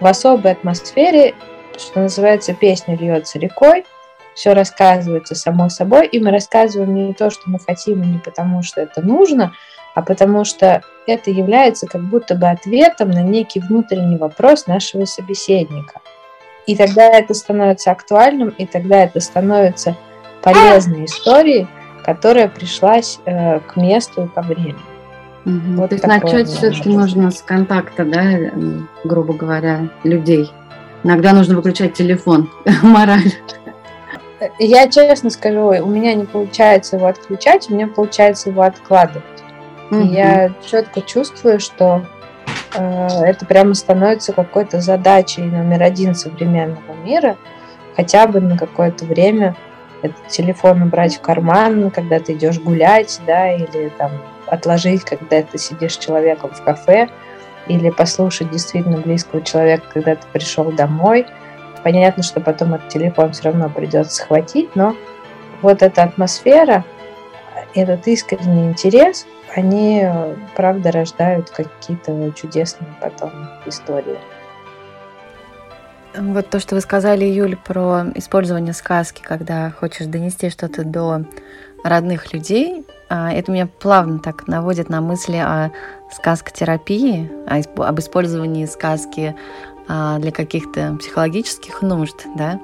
в 0.00 0.06
особой 0.06 0.52
атмосфере, 0.52 1.34
что 1.76 2.00
называется, 2.00 2.54
песня 2.54 2.96
льется 2.96 3.38
рекой, 3.38 3.84
все 4.34 4.54
рассказывается 4.54 5.34
само 5.34 5.68
собой, 5.68 6.06
и 6.06 6.18
мы 6.18 6.30
рассказываем 6.30 6.94
не 6.94 7.12
то, 7.12 7.30
что 7.30 7.42
мы 7.46 7.58
хотим, 7.58 8.02
и 8.02 8.06
не 8.06 8.18
потому, 8.18 8.62
что 8.62 8.80
это 8.80 9.02
нужно, 9.02 9.52
а 9.94 10.02
потому 10.02 10.44
что 10.44 10.82
это 11.06 11.30
является 11.30 11.86
как 11.86 12.02
будто 12.02 12.34
бы 12.34 12.48
ответом 12.48 13.10
на 13.10 13.22
некий 13.22 13.60
внутренний 13.60 14.16
вопрос 14.16 14.66
нашего 14.66 15.04
собеседника. 15.04 16.00
И 16.66 16.76
тогда 16.76 17.08
это 17.10 17.34
становится 17.34 17.90
актуальным, 17.90 18.50
и 18.50 18.66
тогда 18.66 19.04
это 19.04 19.20
становится 19.20 19.96
полезной 20.42 21.04
историей, 21.04 21.66
которая 22.04 22.48
пришлась 22.48 23.20
э, 23.24 23.60
к 23.60 23.76
месту 23.76 24.24
и 24.24 24.28
ко 24.28 24.42
времени. 24.42 24.76
Угу. 25.44 25.76
Вот 25.76 25.90
То 25.90 25.94
есть 25.96 26.06
начать 26.06 26.48
все-таки 26.48 26.88
нужно 26.88 27.30
с 27.30 27.42
контакта, 27.42 28.04
да, 28.04 28.22
грубо 29.04 29.34
говоря, 29.34 29.88
людей. 30.04 30.52
Иногда 31.04 31.32
нужно 31.32 31.56
выключать 31.56 31.94
телефон, 31.94 32.50
мораль. 32.82 33.32
Я 34.58 34.88
честно 34.88 35.30
скажу, 35.30 35.68
у 35.68 35.86
меня 35.86 36.14
не 36.14 36.24
получается 36.24 36.96
его 36.96 37.06
отключать, 37.06 37.70
у 37.70 37.74
меня 37.74 37.86
получается 37.88 38.50
его 38.50 38.62
откладывать. 38.62 39.24
Угу. 39.90 40.00
И 40.00 40.08
я 40.08 40.52
четко 40.64 41.00
чувствую, 41.00 41.60
что 41.60 42.04
э, 42.74 43.08
это 43.24 43.44
прямо 43.46 43.74
становится 43.74 44.32
какой-то 44.32 44.80
задачей 44.80 45.42
номер 45.42 45.82
один 45.82 46.14
современного 46.14 46.94
мира, 47.04 47.36
хотя 47.96 48.26
бы 48.26 48.40
на 48.40 48.56
какое-то 48.56 49.04
время 49.04 49.56
этот 50.02 50.28
телефон 50.28 50.82
убрать 50.82 51.16
в 51.16 51.20
карман, 51.20 51.90
когда 51.90 52.18
ты 52.18 52.34
идешь 52.34 52.58
гулять, 52.58 53.20
да, 53.26 53.52
или 53.52 53.90
там 53.98 54.10
отложить, 54.46 55.04
когда 55.04 55.42
ты 55.42 55.58
сидишь 55.58 55.94
с 55.94 55.98
человеком 55.98 56.50
в 56.50 56.62
кафе, 56.62 57.08
или 57.68 57.90
послушать 57.90 58.50
действительно 58.50 58.98
близкого 58.98 59.42
человека, 59.42 59.84
когда 59.92 60.16
ты 60.16 60.26
пришел 60.32 60.70
домой– 60.72 61.26
Понятно, 61.82 62.22
что 62.22 62.40
потом 62.40 62.74
этот 62.74 62.88
телефон 62.88 63.32
все 63.32 63.44
равно 63.44 63.68
придется 63.68 64.14
схватить, 64.16 64.74
но 64.76 64.94
вот 65.62 65.82
эта 65.82 66.04
атмосфера, 66.04 66.84
этот 67.74 68.06
искренний 68.06 68.68
интерес, 68.68 69.26
они, 69.54 70.06
правда, 70.54 70.92
рождают 70.92 71.50
какие-то 71.50 72.30
чудесные 72.32 72.94
потом 73.00 73.30
истории. 73.66 74.18
Вот 76.14 76.50
то, 76.50 76.60
что 76.60 76.74
вы 76.74 76.80
сказали, 76.82 77.24
Юль, 77.24 77.56
про 77.56 78.04
использование 78.14 78.74
сказки, 78.74 79.22
когда 79.22 79.70
хочешь 79.70 80.06
донести 80.06 80.50
что-то 80.50 80.84
до 80.84 81.24
родных 81.84 82.32
людей, 82.34 82.84
а, 83.08 83.32
это 83.32 83.50
меня 83.50 83.66
плавно 83.66 84.18
так 84.18 84.46
наводит 84.46 84.88
на 84.88 85.00
мысли 85.00 85.36
о 85.36 85.70
сказкотерапии, 86.10 87.30
об 87.46 87.98
использовании 87.98 88.66
сказки 88.66 89.34
а, 89.88 90.18
для 90.18 90.32
каких-то 90.32 90.96
психологических 91.00 91.80
нужд, 91.80 92.26
да. 92.36 92.60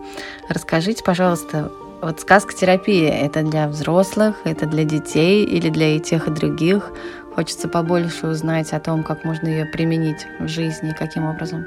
Расскажите, 0.48 1.02
пожалуйста, 1.02 1.72
вот 2.02 2.20
сказка-терапия– 2.20 3.12
это 3.24 3.42
для 3.42 3.66
взрослых, 3.66 4.36
это 4.44 4.66
для 4.66 4.84
детей 4.84 5.44
или 5.44 5.70
для 5.70 5.96
и 5.96 6.00
тех, 6.00 6.28
и 6.28 6.30
других? 6.30 6.92
Хочется 7.34 7.66
побольше 7.68 8.26
узнать 8.26 8.72
о 8.72 8.80
том, 8.80 9.02
как 9.02 9.24
можно 9.24 9.48
ее 9.48 9.64
применить 9.64 10.26
в 10.38 10.48
жизни, 10.48 10.94
каким 10.96 11.24
образом. 11.24 11.66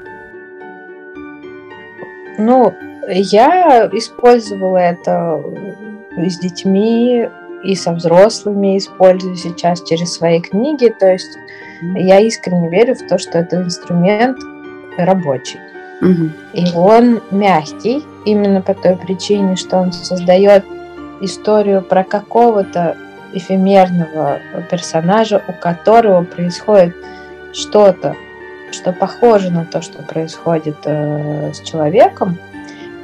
Ну, 2.38 2.74
я 3.08 3.88
использовала 3.92 4.78
это 4.78 5.42
с 6.16 6.38
детьми 6.38 7.28
и 7.64 7.74
со 7.74 7.92
взрослыми, 7.92 8.78
использую 8.78 9.36
сейчас 9.36 9.82
через 9.82 10.14
свои 10.14 10.40
книги. 10.40 10.94
То 10.98 11.12
есть 11.12 11.38
я 11.94 12.20
искренне 12.20 12.68
верю 12.68 12.94
в 12.94 13.06
то, 13.06 13.18
что 13.18 13.38
это 13.38 13.56
инструмент, 13.56 14.38
рабочий. 14.98 15.58
Угу. 16.00 16.30
И 16.52 16.64
он 16.74 17.20
мягкий, 17.30 18.02
именно 18.24 18.60
по 18.60 18.74
той 18.74 18.96
причине, 18.96 19.56
что 19.56 19.78
он 19.78 19.92
создает 19.92 20.64
историю 21.20 21.82
про 21.82 22.02
какого-то 22.02 22.96
эфемерного 23.32 24.40
персонажа, 24.70 25.42
у 25.48 25.52
которого 25.52 26.24
происходит 26.24 26.94
что-то, 27.52 28.16
что 28.74 28.92
похоже 28.92 29.50
на 29.50 29.64
то, 29.64 29.82
что 29.82 30.02
происходит 30.02 30.76
э, 30.84 31.52
с 31.52 31.60
человеком. 31.60 32.38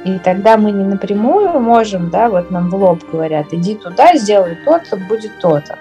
И 0.05 0.17
тогда 0.19 0.57
мы 0.57 0.71
не 0.71 0.83
напрямую 0.83 1.59
можем, 1.59 2.09
да, 2.09 2.29
вот 2.29 2.51
нам 2.51 2.69
в 2.69 2.75
лоб 2.75 3.03
говорят, 3.11 3.47
иди 3.51 3.75
туда, 3.75 4.15
сделай 4.15 4.55
то-то, 4.65 4.95
будет 4.95 5.39
то-то. 5.39 5.77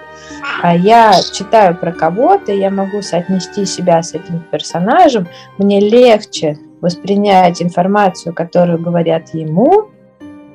А 0.63 0.75
я 0.75 1.13
читаю 1.33 1.77
про 1.77 1.93
кого-то, 1.93 2.53
я 2.53 2.71
могу 2.71 3.01
соотнести 3.03 3.65
себя 3.65 4.03
с 4.03 4.15
этим 4.15 4.41
персонажем, 4.51 5.29
мне 5.57 5.81
легче 5.81 6.59
воспринять 6.81 7.63
информацию, 7.63 8.35
которую 8.35 8.81
говорят 8.81 9.35
ему, 9.35 9.91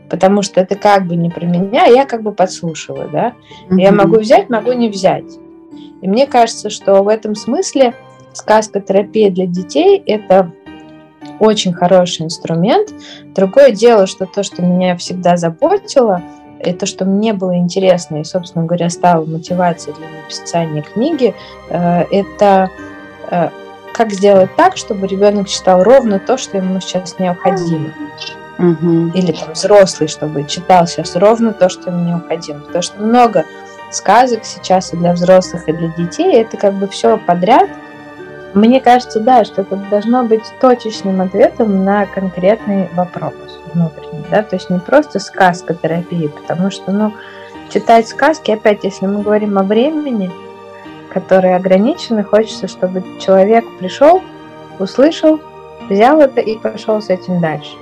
потому 0.10 0.42
что 0.42 0.62
это 0.62 0.76
как 0.76 1.06
бы 1.08 1.16
не 1.16 1.30
про 1.30 1.46
меня, 1.46 1.86
я 1.86 2.06
как 2.06 2.22
бы 2.22 2.34
подслушиваю, 2.34 3.10
да. 3.12 3.34
Mm-hmm. 3.70 3.82
Я 3.82 3.92
могу 3.92 4.20
взять, 4.20 4.50
могу 4.50 4.74
не 4.74 4.90
взять. 4.90 5.40
И 6.02 6.08
мне 6.08 6.28
кажется, 6.28 6.70
что 6.70 7.02
в 7.02 7.08
этом 7.08 7.34
смысле 7.34 7.94
сказка 8.34 8.82
терапия 8.82 9.32
для 9.32 9.46
детей– 9.46 10.02
это 10.06 10.52
очень 11.40 11.74
хороший 11.74 12.26
инструмент. 12.26 12.94
Другое 13.36 13.72
дело, 13.72 14.08
что 14.08 14.26
то, 14.26 14.44
что 14.44 14.62
меня 14.62 14.98
всегда 14.98 15.38
заботило– 15.38 16.22
и 16.66 16.74
то, 16.74 16.86
что 16.86 17.06
мне 17.06 17.34
было 17.34 17.58
интересно, 17.58 18.18
и, 18.18 18.24
собственно 18.24 18.66
говоря, 18.66 18.90
стало 18.90 19.26
мотивацией 19.26 19.96
для 19.98 20.08
написания 20.08 20.82
книги, 20.82 21.36
э, 21.70 22.04
это 22.12 22.70
э, 23.30 23.50
как 23.94 24.12
сделать 24.12 24.56
так, 24.56 24.78
чтобы 24.78 25.08
ребенок 25.08 25.48
читал 25.48 25.84
ровно 25.84 26.20
то, 26.20 26.38
что 26.38 26.58
ему 26.58 26.80
сейчас 26.80 27.20
необходимо. 27.20 27.90
Угу. 28.60 29.12
Или 29.16 29.32
там 29.34 29.54
взрослый, 29.54 30.08
чтобы 30.08 30.46
читал 30.46 30.88
сейчас 30.88 31.16
ровно 31.16 31.54
то, 31.54 31.70
что 31.70 31.90
ему 31.90 32.06
необходимо. 32.06 32.62
Потому 32.62 32.82
что 32.82 33.02
много 33.02 33.46
сказок 33.92 34.46
сейчас 34.46 34.94
и 34.94 34.98
для 34.98 35.14
взрослых, 35.14 35.68
и 35.68 35.74
для 35.74 35.90
детей, 35.90 36.42
это 36.42 36.58
как 36.58 36.74
бы 36.76 36.88
все 36.88 37.18
подряд. 37.18 37.70
Мне 38.54 38.80
кажется, 38.80 39.20
да, 39.20 39.44
что 39.46 39.62
это 39.62 39.76
должно 39.90 40.24
быть 40.24 40.44
точечным 40.62 41.22
ответом 41.22 41.84
на 41.84 42.06
конкретный 42.06 42.88
вопрос 42.94 43.34
внутренний, 43.74 44.24
да, 44.30 44.44
то 44.44 44.56
есть 44.56 44.70
не 44.70 44.80
просто 44.80 45.20
сказка 45.20 45.74
терапии, 45.74 46.28
потому 46.28 46.70
что, 46.70 46.92
ну, 46.92 47.14
читать 47.70 48.08
сказки, 48.08 48.52
опять, 48.52 48.84
если 48.84 49.08
мы 49.08 49.24
говорим 49.24 49.58
о 49.58 49.64
времени, 49.64 50.32
которое 51.12 51.56
ограничено, 51.56 52.24
хочется, 52.24 52.68
чтобы 52.68 53.04
человек 53.20 53.66
пришел, 53.80 54.22
услышал, 54.78 55.40
взял 55.90 56.22
это 56.22 56.40
и 56.40 56.58
пошел 56.58 57.02
с 57.02 57.10
этим 57.10 57.42
дальше. 57.42 57.76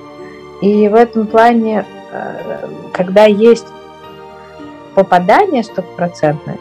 И 0.61 0.87
в 0.87 0.95
этом 0.95 1.27
плане, 1.27 1.85
э, 2.11 2.67
когда 2.93 3.25
есть 3.25 3.67
попадание 4.95 5.63
стопроцентное, 5.63 6.57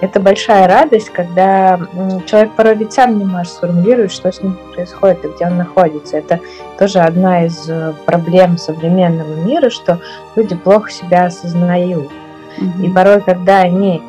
это 0.00 0.20
большая 0.20 0.68
радость, 0.68 1.10
когда 1.10 1.80
человек 2.26 2.52
порой 2.52 2.74
ведь 2.74 2.92
сам 2.92 3.18
не 3.18 3.24
может 3.24 3.52
сформулировать, 3.52 4.12
что 4.12 4.30
с 4.30 4.42
ним 4.42 4.58
происходит 4.74 5.24
и 5.24 5.28
где 5.28 5.46
он 5.46 5.56
находится. 5.56 6.18
Это 6.18 6.40
тоже 6.78 6.98
одна 6.98 7.46
из 7.46 7.68
э, 7.68 7.94
проблем 8.04 8.58
современного 8.58 9.34
мира, 9.36 9.70
что 9.70 9.98
люди 10.34 10.54
плохо 10.54 10.90
себя 10.90 11.26
осознают. 11.26 12.10
Mm-hmm. 12.58 12.84
И 12.84 12.90
порой, 12.90 13.22
когда 13.22 13.60
они 13.60 14.02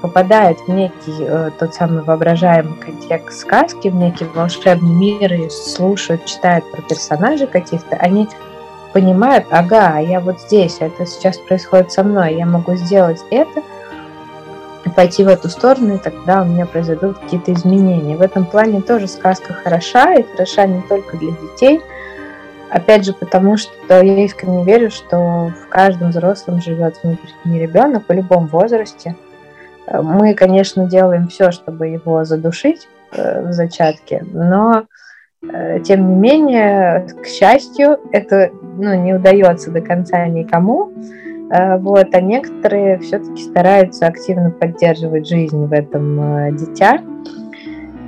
попадают 0.00 0.60
в 0.60 0.68
некий 0.68 1.16
э, 1.18 1.50
тот 1.58 1.74
самый 1.74 2.04
воображаемый 2.04 2.78
контекст 2.78 3.40
сказки, 3.40 3.88
в 3.88 3.96
некий 3.96 4.26
волшебный 4.26 4.94
мир 4.94 5.32
и 5.32 5.50
слушают, 5.50 6.24
читают 6.26 6.70
про 6.70 6.82
персонажей 6.82 7.48
каких-то, 7.48 7.96
они 7.96 8.28
понимают, 8.92 9.46
ага, 9.50 9.94
а 9.94 10.00
я 10.00 10.20
вот 10.20 10.40
здесь, 10.40 10.76
это 10.78 11.04
сейчас 11.04 11.36
происходит 11.38 11.90
со 11.90 12.04
мной, 12.04 12.36
я 12.36 12.46
могу 12.46 12.76
сделать 12.76 13.24
это– 13.30 13.62
пойти 14.96 15.22
в 15.22 15.28
эту 15.28 15.48
сторону, 15.50 15.94
и 15.94 15.98
тогда 15.98 16.42
у 16.42 16.46
меня 16.46 16.66
произойдут 16.66 17.18
какие-то 17.18 17.52
изменения. 17.52 18.16
В 18.16 18.22
этом 18.22 18.46
плане 18.46 18.80
тоже 18.80 19.06
сказка 19.06 19.52
хороша, 19.52 20.14
и 20.14 20.22
хороша 20.22 20.66
не 20.66 20.80
только 20.82 21.18
для 21.18 21.32
детей, 21.32 21.80
опять 22.70 23.04
же, 23.04 23.12
потому 23.12 23.58
что 23.58 24.02
я 24.02 24.24
искренне 24.24 24.64
верю, 24.64 24.90
что 24.90 25.52
в 25.64 25.68
каждом 25.68 26.10
взрослом 26.10 26.60
живет 26.62 26.98
внутренний 27.02 27.60
ребенок 27.60 28.04
в 28.08 28.12
любом 28.12 28.46
возрасте. 28.46 29.14
Мы, 29.92 30.34
конечно, 30.34 30.86
делаем 30.86 31.28
все, 31.28 31.52
чтобы 31.52 31.88
его 31.88 32.24
задушить 32.24 32.88
э, 33.12 33.46
в 33.46 33.52
зачатке, 33.52 34.24
но 34.32 34.86
э, 35.48 35.78
тем 35.80 36.08
не 36.08 36.16
менее, 36.16 37.06
к 37.22 37.26
счастью, 37.26 38.00
это 38.10 38.50
ну, 38.78 38.94
не 38.94 39.14
удается 39.14 39.70
до 39.70 39.80
конца 39.80 40.26
никому. 40.26 40.92
Э, 41.50 41.78
вот, 41.78 42.08
а 42.12 42.20
некоторые 42.20 42.98
все-таки 42.98 43.42
стараются 43.42 44.06
активно 44.06 44.50
поддерживать 44.50 45.28
жизнь 45.28 45.66
в 45.66 45.72
этом 45.72 46.20
э, 46.20 46.52
дитя, 46.52 47.00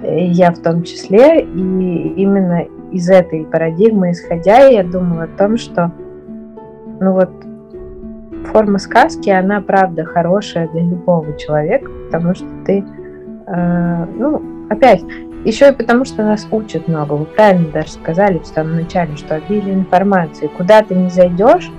я 0.02 0.52
в 0.52 0.59
том 0.61 0.85
числе, 0.85 1.40
и 1.40 2.12
именно 2.16 2.64
из 2.92 3.11
этой 3.11 3.45
парадигмы 3.45 4.12
исходя, 4.12 4.66
я 4.66 4.85
думала 4.85 5.25
о 5.25 5.38
том, 5.38 5.57
что 5.57 5.92
ну 7.00 7.12
вот 7.12 7.30
форма 8.47 8.78
сказки, 8.78 9.30
она 9.30 9.61
правда 9.61 10.04
хорошая 10.04 10.68
для 10.68 10.83
любого 10.83 11.37
человека, 11.37 11.90
потому 12.07 12.35
что 12.35 12.47
ты, 12.64 12.85
э, 13.47 14.07
ну, 14.16 14.42
опять, 14.71 15.02
еще 15.45 15.71
и 15.71 15.73
потому, 15.75 16.04
что 16.04 16.25
нас 16.25 16.47
учат 16.50 16.88
много. 16.88 17.14
Вы 17.14 17.25
правильно 17.26 17.71
даже 17.71 17.90
сказали 17.90 18.38
в 18.38 18.47
самом 18.47 18.76
начале, 18.76 19.16
что 19.16 19.37
обилие 19.37 19.75
информации. 19.75 20.50
Куда 20.57 20.83
ты 20.83 20.95
не 20.95 21.11
зайдешь, 21.11 21.71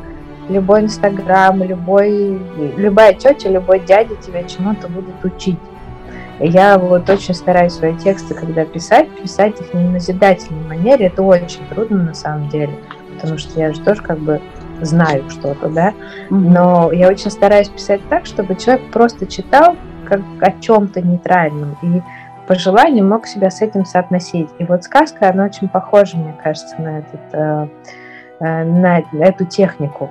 любой 0.50 0.82
Инстаграм, 0.82 1.62
любой, 1.64 2.40
любая 2.78 3.14
тетя, 3.14 3.50
любой 3.50 3.80
дядя 3.80 4.16
тебя 4.16 4.44
чему-то 4.44 4.88
будет 4.88 5.24
учить. 5.24 5.60
Я 6.40 6.78
вот 6.78 7.10
очень 7.10 7.34
стараюсь 7.34 7.74
свои 7.74 7.96
тексты, 7.98 8.34
когда 8.34 8.64
писать, 8.66 9.10
писать 9.22 9.60
их 9.60 9.74
не 9.74 9.84
в 9.84 9.92
назидательной 9.92 10.68
манере. 10.68 11.08
Это 11.08 11.22
очень 11.22 11.66
трудно 11.70 12.04
на 12.04 12.14
самом 12.14 12.48
деле, 12.48 12.74
потому 13.16 13.38
что 13.38 13.60
я 13.60 13.74
же 13.74 13.82
тоже 13.82 14.02
как 14.02 14.20
бы 14.20 14.42
знаю 14.82 15.30
что-то, 15.30 15.68
да. 15.68 15.94
Но 16.30 16.92
я 16.94 17.10
очень 17.10 17.30
стараюсь 17.30 17.68
писать 17.68 18.02
так, 18.10 18.26
чтобы 18.26 18.56
человек 18.56 18.90
просто 18.92 19.28
читал 19.28 19.76
как 20.08 20.22
о 20.40 20.52
чем-то 20.60 21.02
нейтральном 21.02 21.78
и 21.82 22.02
по 22.48 22.56
желанию 22.56 23.06
мог 23.06 23.28
себя 23.28 23.52
с 23.52 23.62
этим 23.62 23.86
соотносить. 23.86 24.50
И 24.58 24.64
вот 24.64 24.84
сказка, 24.84 25.30
она 25.30 25.46
очень 25.46 25.68
похожа, 25.68 26.18
мне 26.18 26.34
кажется, 26.42 26.76
на, 26.82 27.00
этот, 27.00 27.22
э, 27.34 27.68
э, 28.40 28.64
на 28.64 29.04
эту 29.20 29.46
технику. 29.46 30.10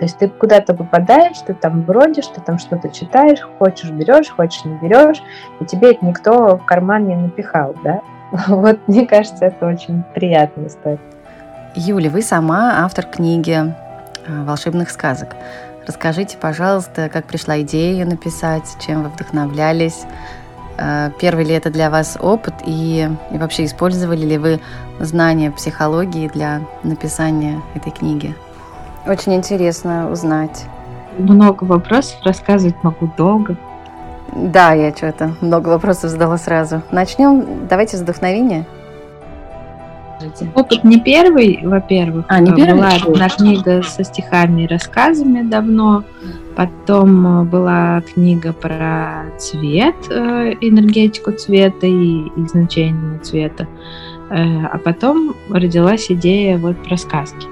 То 0.00 0.06
есть 0.06 0.16
ты 0.16 0.28
куда-то 0.28 0.72
попадаешь, 0.72 1.36
ты 1.46 1.52
там 1.52 1.82
бродишь, 1.82 2.26
ты 2.28 2.40
там 2.40 2.58
что-то 2.58 2.88
читаешь, 2.88 3.46
хочешь 3.58 3.90
берешь, 3.90 4.30
хочешь 4.30 4.64
не 4.64 4.74
берешь, 4.78 5.22
и 5.60 5.66
тебе 5.66 5.90
это 5.90 6.06
никто 6.06 6.56
в 6.56 6.64
карман 6.64 7.06
не 7.06 7.16
напихал, 7.16 7.74
да? 7.84 8.00
Вот 8.46 8.80
мне 8.88 9.06
кажется, 9.06 9.44
это 9.44 9.66
очень 9.66 10.02
приятная 10.14 10.68
история. 10.68 10.98
Юля, 11.74 12.08
вы 12.08 12.22
сама 12.22 12.82
автор 12.82 13.04
книги 13.04 13.52
э, 13.52 14.44
волшебных 14.44 14.88
сказок. 14.88 15.36
Расскажите, 15.86 16.38
пожалуйста, 16.38 17.10
как 17.10 17.26
пришла 17.26 17.60
идея 17.60 18.06
написать, 18.06 18.78
чем 18.80 19.02
вы 19.02 19.10
вдохновлялись, 19.10 20.06
э, 20.78 21.10
первый 21.20 21.44
ли 21.44 21.52
это 21.52 21.68
для 21.68 21.90
вас 21.90 22.16
опыт 22.18 22.54
и, 22.64 23.06
и 23.30 23.36
вообще 23.36 23.66
использовали 23.66 24.24
ли 24.24 24.38
вы 24.38 24.60
знания 24.98 25.50
психологии 25.50 26.28
для 26.28 26.62
написания 26.84 27.60
этой 27.74 27.92
книги? 27.92 28.34
Очень 29.06 29.34
интересно 29.34 30.10
узнать. 30.10 30.66
Много 31.18 31.64
вопросов, 31.64 32.18
рассказывать 32.24 32.76
могу 32.82 33.10
долго. 33.16 33.56
Да, 34.34 34.72
я 34.72 34.94
что-то 34.94 35.34
много 35.40 35.70
вопросов 35.70 36.10
задала 36.10 36.38
сразу. 36.38 36.82
Начнем, 36.90 37.66
давайте 37.68 37.96
с 37.96 38.00
вдохновения. 38.00 38.66
Опыт 40.54 40.84
не 40.84 41.00
первый, 41.00 41.60
во-первых. 41.62 42.26
А, 42.28 42.40
не 42.40 42.52
первый? 42.52 42.74
Была 42.74 42.90
одна 42.90 43.28
книга 43.28 43.82
со 43.82 44.04
стихами 44.04 44.62
и 44.62 44.66
рассказами 44.66 45.42
давно. 45.42 46.04
Потом 46.56 47.26
э, 47.26 47.44
была 47.44 48.02
книга 48.02 48.52
про 48.52 49.24
цвет, 49.38 49.94
э, 50.10 50.52
энергетику 50.60 51.32
цвета 51.32 51.86
и, 51.86 52.26
и 52.36 52.46
значение 52.48 53.18
цвета. 53.20 53.66
Э, 54.28 54.66
а 54.66 54.78
потом 54.78 55.34
родилась 55.48 56.10
идея 56.10 56.58
вот 56.58 56.76
про 56.82 56.98
сказки. 56.98 57.46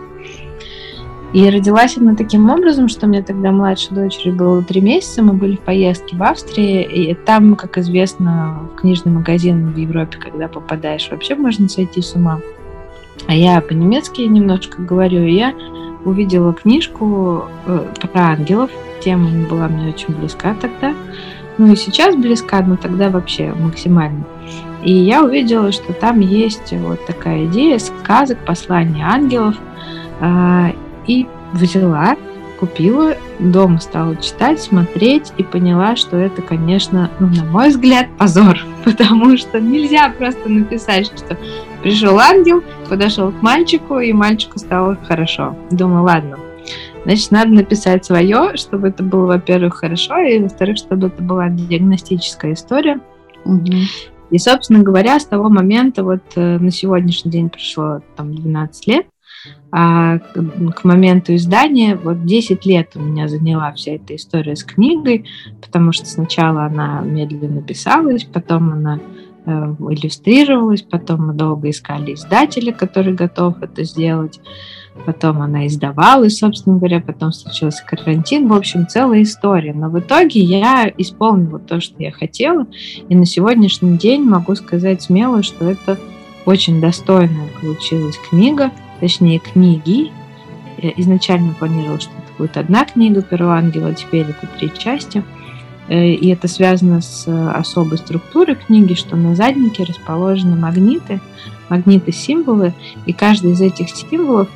И 1.33 1.51
родилась 1.51 1.99
она 1.99 2.15
таким 2.15 2.49
образом, 2.49 2.89
что 2.89 3.07
мне 3.07 3.23
тогда 3.23 3.53
младшей 3.53 3.95
дочери 3.95 4.31
было 4.31 4.63
три 4.63 4.81
месяца, 4.81 5.23
мы 5.23 5.35
были 5.35 5.57
в 5.57 5.61
поездке 5.61 6.17
в 6.17 6.23
Австрии, 6.23 6.83
и 6.83 7.15
там, 7.15 7.55
как 7.55 7.77
известно, 7.77 8.61
в 8.73 8.77
книжный 8.77 9.13
магазин 9.13 9.73
в 9.73 9.77
Европе, 9.77 10.17
когда 10.19 10.49
попадаешь, 10.49 11.09
вообще 11.11 11.35
можно 11.35 11.69
сойти 11.69 12.01
с 12.01 12.15
ума. 12.15 12.41
А 13.27 13.35
я 13.35 13.61
по-немецки 13.61 14.23
немножко 14.23 14.81
говорю, 14.81 15.23
и 15.23 15.35
я 15.35 15.53
увидела 16.05 16.55
книжку 16.55 17.45
э, 17.67 17.87
про 18.11 18.21
ангелов, 18.21 18.71
тема 19.03 19.29
была 19.49 19.69
мне 19.69 19.91
очень 19.91 20.15
близка 20.15 20.55
тогда, 20.55 20.95
ну 21.59 21.73
и 21.73 21.77
сейчас 21.77 22.17
близка, 22.17 22.63
но 22.63 22.77
тогда 22.77 23.11
вообще 23.11 23.53
максимально. 23.53 24.25
И 24.83 24.93
я 24.93 25.25
увидела, 25.25 25.73
что 25.73 25.93
там 25.93 26.21
есть 26.21 26.73
вот 26.73 27.05
такая 27.05 27.47
идея 27.47 27.79
сказок, 27.79 28.39
послания 28.47 29.05
ангелов, 29.05 29.57
а, 30.21 30.73
и 31.09 31.27
взяла, 31.53 32.17
купила, 32.61 33.17
дома 33.39 33.81
стала 33.81 34.17
читать, 34.17 34.61
смотреть 34.61 35.33
и 35.39 35.43
поняла, 35.43 35.97
что 35.97 36.17
это, 36.17 36.43
конечно, 36.43 37.11
ну, 37.19 37.29
на 37.29 37.45
мой 37.45 37.71
взгляд, 37.71 38.07
позор, 38.17 38.59
потому 38.85 39.37
что 39.37 39.61
нельзя 39.61 40.11
просто 40.17 40.49
написать, 40.49 41.07
что 41.07 41.37
пришел 41.83 42.19
ангел, 42.19 42.63
подошел 42.89 43.33
к 43.33 43.43
мальчику, 43.43 43.99
и 43.99 44.13
мальчику 44.13 44.59
стало 44.59 44.97
хорошо. 45.07 45.57
Думаю, 45.71 46.05
ладно, 46.05 46.39
значит, 47.05 47.31
надо 47.31 47.51
написать 47.51 48.05
свое, 48.05 48.57
чтобы 48.57 48.89
это 48.89 49.03
было, 49.03 49.27
во-первых, 49.27 49.77
хорошо, 49.77 50.19
и, 50.19 50.39
во-вторых, 50.41 50.77
чтобы 50.79 51.09
это 51.09 51.23
была 51.23 51.49
диагностическая 51.49 52.53
история. 52.53 53.01
Угу. 53.45 53.73
И, 54.31 54.39
собственно 54.39 54.81
говоря, 54.81 55.19
с 55.19 55.25
того 55.25 55.49
момента 55.49 56.05
вот 56.05 56.21
э, 56.37 56.59
на 56.59 56.71
сегодняшний 56.71 57.31
день 57.31 57.49
прошло 57.49 58.03
там 58.15 58.35
12 58.35 58.87
лет, 58.87 59.07
а 59.71 60.19
к 60.19 60.85
моменту 60.85 61.35
издания 61.35 61.95
вот 61.95 62.25
10 62.25 62.65
лет 62.65 62.93
у 62.95 63.01
меня 63.01 63.29
заняла 63.29 63.73
вся 63.73 63.93
эта 63.93 64.17
история 64.17 64.57
с 64.57 64.65
книгой, 64.65 65.27
потому 65.61 65.93
что 65.93 66.07
сначала 66.07 66.65
она 66.65 67.03
медленно 67.03 67.61
писалась, 67.61 68.25
потом 68.25 68.73
она 68.73 68.99
э, 69.45 69.51
иллюстрировалась, 69.51 70.81
потом 70.81 71.27
мы 71.27 71.33
долго 71.35 71.69
искали 71.69 72.15
издателя, 72.15 72.73
который 72.73 73.13
готов 73.13 73.61
это 73.61 73.85
сделать, 73.85 74.41
потом 75.05 75.43
она 75.43 75.67
издавалась, 75.67 76.39
собственно 76.39 76.79
говоря, 76.79 77.01
потом 77.01 77.33
случился 77.33 77.85
карантин, 77.85 78.49
в 78.49 78.55
общем, 78.55 78.87
целая 78.87 79.23
история. 79.23 79.75
Но 79.75 79.91
в 79.91 79.99
итоге 79.99 80.41
я 80.41 80.91
исполнила 80.97 81.59
то, 81.59 81.79
что 81.83 82.03
я 82.03 82.11
хотела, 82.11 82.67
и 83.11 83.15
на 83.15 83.27
сегодняшний 83.27 83.99
день 83.99 84.23
могу 84.23 84.55
сказать 84.55 85.03
смело, 85.03 85.43
что 85.43 85.67
это 85.67 85.99
очень 86.47 86.81
достойная 86.81 87.49
получилась 87.61 88.19
книга, 88.31 88.73
точнее 89.01 89.39
книги. 89.39 90.11
Я 90.79 90.93
изначально 90.97 91.55
планировала, 91.55 92.01
что 92.01 92.13
это 92.13 92.39
будет 92.39 92.57
одна 92.57 92.85
книга 92.85 93.23
«Перо 93.23 93.51
ангела», 93.51 93.95
теперь 93.95 94.27
это 94.27 94.47
три 94.59 94.71
части. 94.77 95.25
Э, 95.89 96.07
и 96.07 96.29
это 96.29 96.49
связано 96.49 97.01
с 97.01 97.27
э, 97.27 97.51
особой 97.51 97.99
структурой 97.99 98.55
книги, 98.55 98.95
что 98.95 99.17
на 99.17 99.35
заднике 99.35 99.85
расположены 99.85 100.57
магниты, 100.57 101.21
магниты-символы, 101.69 102.75
и 103.07 103.13
каждый 103.13 103.53
из 103.53 103.61
этих 103.61 103.89
символов 103.91 104.49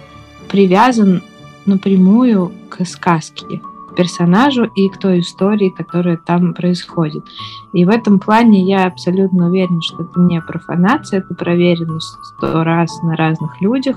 привязан 0.49 1.23
напрямую 1.67 2.53
к 2.69 2.85
сказке. 2.85 3.61
Персонажу 3.95 4.65
и 4.65 4.89
к 4.89 4.99
той 4.99 5.21
истории, 5.21 5.71
которая 5.71 6.17
там 6.17 6.55
происходит. 6.55 7.25
И 7.73 7.85
в 7.85 7.89
этом 7.89 8.19
плане 8.19 8.63
я 8.63 8.87
абсолютно 8.87 9.49
уверена, 9.49 9.81
что 9.83 10.03
это 10.03 10.21
не 10.21 10.41
профанация, 10.41 11.21
это 11.21 11.35
проверено 11.35 12.01
сто 12.01 12.65
раз 12.65 13.03
на 13.03 13.17
разных 13.17 13.61
людях. 13.61 13.97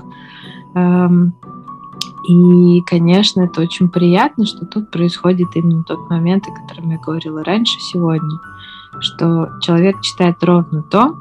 Эм, 0.74 1.34
и, 2.28 2.80
конечно, 2.82 3.42
это 3.42 3.62
очень 3.62 3.88
приятно, 3.88 4.46
что 4.46 4.66
тут 4.66 4.90
происходит 4.90 5.48
именно 5.54 5.84
тот 5.84 6.10
момент, 6.10 6.44
о 6.48 6.60
котором 6.60 6.90
я 6.90 6.98
говорила 6.98 7.44
раньше 7.44 7.78
сегодня, 7.80 8.38
что 9.00 9.50
человек 9.60 10.00
читает 10.00 10.42
ровно 10.42 10.82
то, 10.82 11.16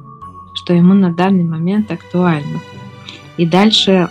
что 0.53 0.73
ему 0.73 0.93
на 0.93 1.11
данный 1.13 1.43
момент 1.43 1.91
актуально. 1.91 2.59
И 3.37 3.45
дальше 3.45 4.09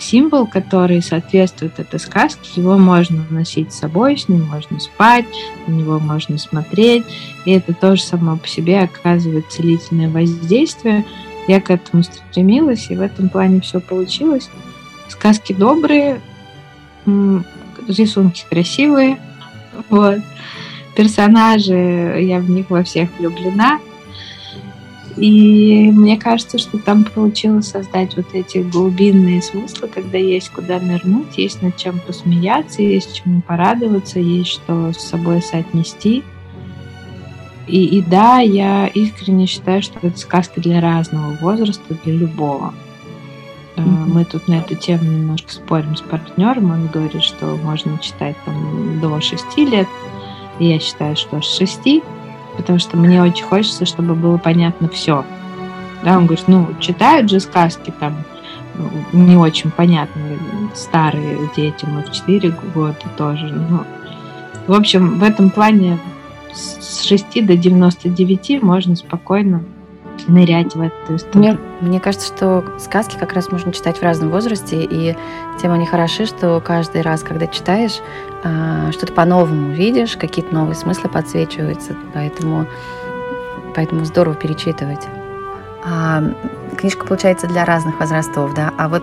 символ, 0.00 0.46
который 0.46 1.02
соответствует 1.02 1.78
этой 1.78 1.98
сказке, 1.98 2.48
его 2.56 2.78
можно 2.78 3.24
носить 3.30 3.72
с 3.72 3.78
собой, 3.78 4.16
с 4.16 4.28
ним 4.28 4.44
можно 4.44 4.80
спать, 4.80 5.26
на 5.66 5.72
него 5.72 5.98
можно 5.98 6.38
смотреть, 6.38 7.04
и 7.44 7.52
это 7.52 7.72
тоже 7.74 8.02
само 8.02 8.36
по 8.36 8.46
себе 8.46 8.80
оказывает 8.80 9.50
целительное 9.50 10.08
воздействие. 10.08 11.04
Я 11.48 11.60
к 11.60 11.70
этому 11.70 12.02
стремилась, 12.02 12.90
и 12.90 12.96
в 12.96 13.00
этом 13.00 13.28
плане 13.28 13.60
все 13.60 13.80
получилось. 13.80 14.50
Сказки 15.08 15.52
добрые, 15.52 16.20
рисунки 17.88 18.44
красивые, 18.50 19.18
вот. 19.88 20.18
Персонажи, 20.96 21.74
я 22.22 22.40
в 22.40 22.48
них 22.48 22.70
во 22.70 22.82
всех 22.82 23.10
влюблена. 23.18 23.78
И 25.16 25.90
мне 25.92 26.18
кажется, 26.18 26.58
что 26.58 26.78
там 26.78 27.04
получилось 27.04 27.68
создать 27.68 28.16
вот 28.16 28.26
эти 28.34 28.58
глубинные 28.58 29.40
смыслы, 29.40 29.88
когда 29.88 30.18
есть 30.18 30.50
куда 30.50 30.78
нырнуть, 30.78 31.38
есть 31.38 31.62
над 31.62 31.76
чем 31.76 32.00
посмеяться, 32.00 32.82
есть 32.82 33.16
чему 33.16 33.40
порадоваться, 33.40 34.20
есть 34.20 34.50
что 34.50 34.92
с 34.92 34.98
собой 34.98 35.40
соотнести. 35.40 36.22
И, 37.66 37.84
и 37.98 38.02
да, 38.02 38.40
я 38.40 38.86
искренне 38.88 39.46
считаю, 39.46 39.82
что 39.82 39.98
это 40.06 40.18
сказка 40.18 40.60
для 40.60 40.80
разного 40.80 41.32
возраста, 41.40 41.96
для 42.04 42.12
любого. 42.12 42.74
Mm-hmm. 43.76 44.06
Мы 44.06 44.24
тут 44.24 44.48
на 44.48 44.58
эту 44.58 44.74
тему 44.74 45.04
немножко 45.04 45.50
спорим 45.52 45.96
с 45.96 46.00
партнером. 46.00 46.70
Он 46.70 46.88
говорит, 46.88 47.22
что 47.22 47.56
можно 47.56 47.98
читать 47.98 48.36
там 48.44 49.00
до 49.00 49.20
6 49.20 49.56
лет. 49.58 49.88
Я 50.58 50.78
считаю, 50.78 51.16
что 51.16 51.40
с 51.42 51.56
6, 51.56 52.02
потому 52.56 52.78
что 52.78 52.96
мне 52.96 53.22
очень 53.22 53.44
хочется, 53.44 53.86
чтобы 53.86 54.14
было 54.14 54.38
понятно 54.38 54.88
все. 54.88 55.24
Да, 56.02 56.18
он 56.18 56.26
говорит, 56.26 56.48
ну, 56.48 56.68
читают 56.80 57.30
же 57.30 57.40
сказки 57.40 57.92
там 57.98 58.24
не 59.12 59.36
очень 59.36 59.70
понятные 59.70 60.38
старые 60.74 61.38
детям, 61.56 61.98
и 61.98 62.02
в 62.02 62.12
4 62.12 62.54
года 62.74 62.96
тоже. 63.16 63.46
Ну, 63.46 63.84
в 64.66 64.72
общем, 64.72 65.18
в 65.18 65.22
этом 65.22 65.50
плане 65.50 65.98
с 66.52 67.04
6 67.04 67.46
до 67.46 67.56
99 67.56 68.62
можно 68.62 68.96
спокойно 68.96 69.62
нырять 70.26 70.74
в 70.74 70.80
эту 70.80 71.16
историю. 71.16 71.58
Мне, 71.80 71.90
мне 71.90 72.00
кажется, 72.00 72.34
что 72.34 72.64
сказки 72.78 73.16
как 73.18 73.32
раз 73.32 73.50
можно 73.50 73.72
читать 73.72 73.98
в 73.98 74.02
разном 74.02 74.30
возрасте, 74.30 74.82
и 74.82 75.16
тем 75.60 75.72
они 75.72 75.86
хороши, 75.86 76.26
что 76.26 76.60
каждый 76.60 77.02
раз, 77.02 77.22
когда 77.22 77.46
читаешь, 77.46 78.00
а, 78.44 78.90
что-то 78.92 79.12
по-новому 79.12 79.72
видишь, 79.72 80.16
какие-то 80.16 80.54
новые 80.54 80.74
смыслы 80.74 81.08
подсвечиваются, 81.08 81.94
поэтому, 82.14 82.66
поэтому 83.74 84.04
здорово 84.04 84.34
перечитывать. 84.34 85.06
А, 85.84 86.22
книжка 86.76 87.06
получается 87.06 87.46
для 87.46 87.64
разных 87.64 87.98
возрастов, 88.00 88.54
да, 88.54 88.72
а 88.78 88.88
вот 88.88 89.02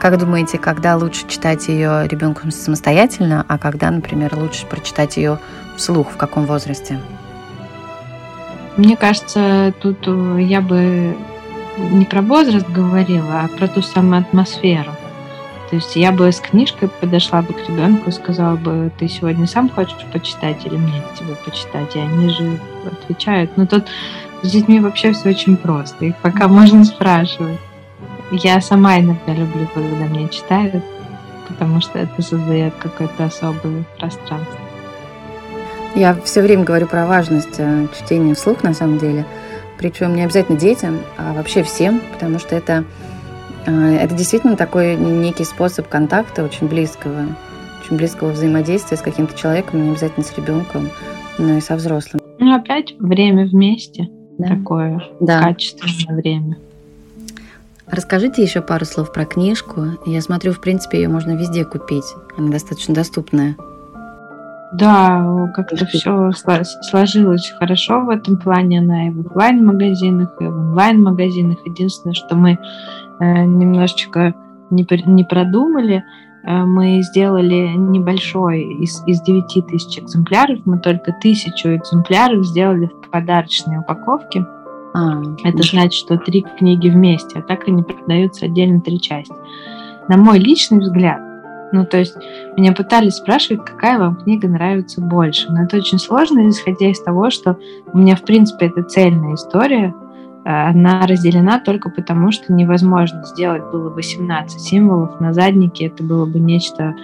как 0.00 0.18
думаете, 0.18 0.58
когда 0.58 0.96
лучше 0.96 1.28
читать 1.28 1.68
ее 1.68 2.08
ребенку 2.08 2.50
самостоятельно, 2.50 3.44
а 3.46 3.56
когда, 3.56 3.88
например, 3.88 4.34
лучше 4.34 4.66
прочитать 4.66 5.16
ее 5.16 5.38
вслух, 5.76 6.10
в 6.10 6.16
каком 6.16 6.44
возрасте? 6.44 6.98
Мне 8.76 8.96
кажется, 8.96 9.74
тут 9.80 9.98
э, 10.06 10.38
я 10.40 10.60
бы 10.60 11.16
не 11.78 12.04
про 12.04 12.22
возраст 12.22 12.68
говорила, 12.68 13.42
а 13.42 13.48
про 13.48 13.68
ту 13.68 13.82
самую 13.82 14.20
атмосферу. 14.20 14.92
То 15.70 15.76
есть 15.76 15.96
я 15.96 16.12
бы 16.12 16.30
с 16.30 16.40
книжкой 16.40 16.88
подошла 16.88 17.40
бы 17.42 17.54
к 17.54 17.68
ребенку 17.68 18.10
и 18.10 18.12
сказала 18.12 18.56
бы, 18.56 18.90
ты 18.98 19.08
сегодня 19.08 19.46
сам 19.46 19.70
хочешь 19.70 20.04
почитать 20.12 20.66
или 20.66 20.76
мне 20.76 21.02
тебе 21.18 21.34
почитать? 21.46 21.96
И 21.96 21.98
они 21.98 22.28
же 22.28 22.58
отвечают. 22.84 23.56
Но 23.56 23.66
тут 23.66 23.88
с 24.42 24.50
детьми 24.50 24.80
вообще 24.80 25.12
все 25.12 25.30
очень 25.30 25.56
просто. 25.56 26.04
Их 26.04 26.16
пока 26.16 26.48
можно 26.48 26.84
спрашивать. 26.84 27.58
Я 28.30 28.60
сама 28.60 28.98
иногда 28.98 29.32
люблю, 29.34 29.66
когда 29.72 30.04
мне 30.06 30.28
читают, 30.28 30.84
потому 31.48 31.80
что 31.80 31.98
это 31.98 32.20
создает 32.22 32.74
какое-то 32.74 33.24
особое 33.24 33.84
пространство. 33.98 34.61
Я 35.94 36.14
все 36.14 36.40
время 36.40 36.64
говорю 36.64 36.86
про 36.86 37.06
важность 37.06 37.58
э, 37.58 37.86
чтения 37.94 38.34
вслух, 38.34 38.62
на 38.62 38.72
самом 38.72 38.98
деле. 38.98 39.26
Причем 39.76 40.14
не 40.14 40.22
обязательно 40.22 40.58
детям, 40.58 41.00
а 41.18 41.34
вообще 41.34 41.62
всем, 41.62 42.00
потому 42.12 42.38
что 42.38 42.56
это, 42.56 42.84
э, 43.66 43.96
это 43.96 44.14
действительно 44.14 44.56
такой 44.56 44.96
некий 44.96 45.44
способ 45.44 45.88
контакта 45.88 46.44
очень 46.44 46.66
близкого, 46.66 47.26
очень 47.84 47.96
близкого 47.96 48.30
взаимодействия 48.30 48.96
с 48.96 49.02
каким-то 49.02 49.36
человеком, 49.38 49.82
не 49.82 49.90
обязательно 49.90 50.24
с 50.24 50.34
ребенком, 50.34 50.88
но 51.38 51.58
и 51.58 51.60
со 51.60 51.76
взрослым. 51.76 52.22
Ну, 52.38 52.54
опять 52.54 52.94
время 52.98 53.46
вместе. 53.46 54.08
Да? 54.38 54.48
Такое 54.48 55.02
да. 55.20 55.42
качественное 55.42 56.16
время. 56.16 56.56
Расскажите 57.86 58.42
еще 58.42 58.62
пару 58.62 58.86
слов 58.86 59.12
про 59.12 59.26
книжку. 59.26 59.82
Я 60.06 60.22
смотрю, 60.22 60.52
в 60.52 60.60
принципе, 60.62 61.02
ее 61.02 61.08
можно 61.08 61.32
везде 61.32 61.66
купить. 61.66 62.06
Она 62.38 62.50
достаточно 62.50 62.94
доступная. 62.94 63.56
Да, 64.72 65.50
как-то 65.54 65.84
все 65.84 66.30
сложилось 66.32 67.54
хорошо 67.58 68.00
в 68.00 68.08
этом 68.08 68.38
плане. 68.38 68.80
Она 68.80 69.08
и 69.08 69.10
в 69.10 69.26
офлайн-магазинах, 69.26 70.34
и 70.40 70.44
в 70.44 70.56
онлайн-магазинах. 70.56 71.58
Единственное, 71.66 72.14
что 72.14 72.36
мы 72.36 72.58
э, 73.20 73.44
немножечко 73.44 74.34
не, 74.70 74.86
не 75.06 75.24
продумали, 75.24 76.02
э, 76.44 76.64
мы 76.64 77.02
сделали 77.02 77.74
небольшой 77.76 78.62
из, 78.62 79.02
из 79.06 79.20
9 79.20 79.66
тысяч 79.66 79.98
экземпляров, 79.98 80.60
мы 80.64 80.78
только 80.78 81.12
тысячу 81.20 81.68
экземпляров 81.68 82.46
сделали 82.46 82.86
в 82.86 83.10
подарочной 83.10 83.78
упаковке. 83.78 84.46
А, 84.94 85.22
Это 85.44 85.62
значит, 85.62 85.92
что 85.92 86.16
три 86.16 86.44
книги 86.58 86.88
вместе, 86.88 87.38
а 87.38 87.42
так 87.42 87.68
они 87.68 87.82
продаются 87.82 88.46
отдельно 88.46 88.80
три 88.80 89.00
части. 89.00 89.34
На 90.08 90.16
мой 90.16 90.38
личный 90.38 90.80
взгляд, 90.80 91.20
ну, 91.72 91.86
то 91.86 91.98
есть 91.98 92.16
меня 92.56 92.72
пытались 92.72 93.14
спрашивать, 93.14 93.64
какая 93.64 93.98
вам 93.98 94.16
книга 94.16 94.48
нравится 94.48 95.00
больше. 95.00 95.50
Но 95.50 95.64
это 95.64 95.78
очень 95.78 95.98
сложно, 95.98 96.48
исходя 96.48 96.90
из 96.90 97.00
того, 97.02 97.30
что 97.30 97.58
у 97.92 97.98
меня, 97.98 98.14
в 98.14 98.22
принципе, 98.22 98.66
это 98.66 98.82
цельная 98.82 99.34
история. 99.34 99.94
Э, 100.44 100.68
она 100.68 101.06
разделена 101.06 101.58
только 101.60 101.90
потому, 101.90 102.30
что 102.30 102.52
невозможно 102.52 103.24
сделать 103.24 103.62
было 103.72 103.90
18 103.90 104.60
символов 104.60 105.20
на 105.20 105.32
заднике. 105.32 105.86
Это 105.86 106.02
было 106.02 106.26
бы 106.26 106.38
нечто 106.38 106.94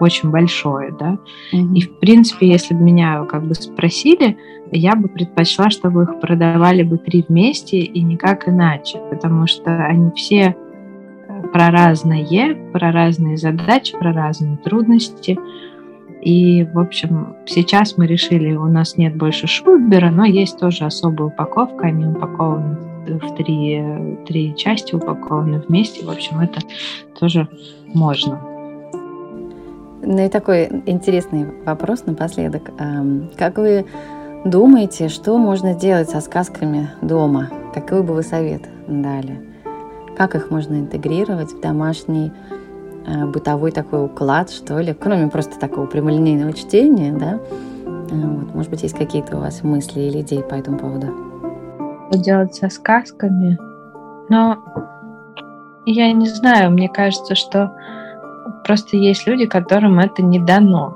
очень 0.00 0.30
большое, 0.30 0.94
да. 0.98 1.18
Mm-hmm. 1.52 1.74
И, 1.74 1.80
в 1.82 1.98
принципе, 1.98 2.48
если 2.48 2.74
бы 2.74 2.80
меня 2.80 3.24
как 3.24 3.44
бы 3.44 3.54
спросили, 3.54 4.36
я 4.70 4.96
бы 4.96 5.08
предпочла, 5.08 5.70
чтобы 5.70 6.04
их 6.04 6.20
продавали 6.20 6.82
бы 6.82 6.98
три 6.98 7.24
вместе 7.28 7.78
и 7.78 8.02
никак 8.02 8.48
иначе, 8.48 8.98
потому 9.10 9.46
что 9.46 9.84
они 9.84 10.10
все 10.12 10.56
про 11.52 11.70
разное, 11.70 12.56
про 12.72 12.92
разные 12.92 13.36
задачи, 13.36 13.96
про 13.98 14.12
разные 14.12 14.56
трудности. 14.56 15.38
И, 16.22 16.64
в 16.72 16.78
общем, 16.78 17.36
сейчас 17.46 17.96
мы 17.96 18.06
решили, 18.06 18.54
у 18.54 18.66
нас 18.66 18.96
нет 18.96 19.16
больше 19.16 19.46
Шубера, 19.46 20.10
но 20.10 20.24
есть 20.24 20.58
тоже 20.58 20.84
особая 20.84 21.28
упаковка, 21.28 21.86
они 21.86 22.06
упакованы 22.06 22.76
в 23.06 23.34
три, 23.34 23.82
три 24.26 24.54
части, 24.56 24.94
упакованы 24.94 25.58
вместе. 25.58 26.06
В 26.06 26.10
общем, 26.10 26.38
это 26.38 26.60
тоже 27.18 27.48
можно. 27.92 28.40
Ну 30.04 30.24
и 30.24 30.28
такой 30.28 30.68
интересный 30.86 31.46
вопрос 31.64 32.06
напоследок. 32.06 32.70
Как 33.36 33.58
вы 33.58 33.84
думаете, 34.44 35.08
что 35.08 35.38
можно 35.38 35.74
делать 35.74 36.08
со 36.08 36.20
сказками 36.20 36.88
дома? 37.02 37.50
Какой 37.74 38.02
бы 38.02 38.14
вы 38.14 38.22
совет 38.22 38.62
дали? 38.86 39.51
Как 40.16 40.34
их 40.34 40.50
можно 40.50 40.74
интегрировать 40.74 41.52
в 41.52 41.60
домашний 41.60 42.32
э, 43.06 43.26
бытовой 43.26 43.70
такой 43.70 44.04
уклад, 44.04 44.50
что 44.50 44.78
ли, 44.80 44.94
кроме 44.94 45.28
просто 45.28 45.58
такого 45.58 45.86
прямолинейного 45.86 46.52
чтения, 46.52 47.12
да? 47.12 47.38
Э, 47.84 48.14
вот, 48.14 48.54
может 48.54 48.70
быть, 48.70 48.82
есть 48.82 48.96
какие-то 48.96 49.36
у 49.36 49.40
вас 49.40 49.62
мысли 49.62 50.00
или 50.00 50.20
идеи 50.20 50.42
по 50.42 50.54
этому 50.54 50.78
поводу? 50.78 51.08
Что 52.10 52.18
делать 52.18 52.54
со 52.54 52.68
сказками? 52.68 53.58
Но 54.28 54.58
я 55.86 56.12
не 56.12 56.28
знаю, 56.28 56.70
мне 56.70 56.88
кажется, 56.88 57.34
что 57.34 57.72
просто 58.64 58.96
есть 58.96 59.26
люди, 59.26 59.46
которым 59.46 59.98
это 59.98 60.22
не 60.22 60.38
дано 60.38 60.94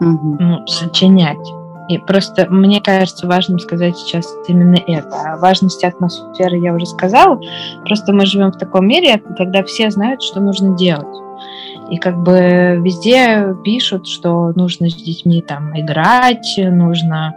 угу. 0.00 0.36
ну, 0.40 0.66
сочинять. 0.66 1.46
И 1.88 1.98
просто 1.98 2.46
мне 2.48 2.80
кажется 2.80 3.26
важным 3.26 3.58
сказать 3.58 3.96
сейчас 3.96 4.26
именно 4.48 4.78
это. 4.86 5.32
О 5.32 5.36
важности 5.36 5.84
атмосферы 5.84 6.58
я 6.58 6.74
уже 6.74 6.86
сказала. 6.86 7.38
Просто 7.84 8.12
мы 8.12 8.24
живем 8.24 8.52
в 8.52 8.58
таком 8.58 8.88
мире, 8.88 9.22
когда 9.36 9.62
все 9.64 9.90
знают, 9.90 10.22
что 10.22 10.40
нужно 10.40 10.76
делать. 10.76 11.06
И 11.90 11.98
как 11.98 12.16
бы 12.22 12.80
везде 12.82 13.54
пишут, 13.62 14.06
что 14.06 14.52
нужно 14.54 14.88
с 14.88 14.94
детьми 14.94 15.42
там 15.42 15.78
играть, 15.78 16.54
нужно 16.56 17.34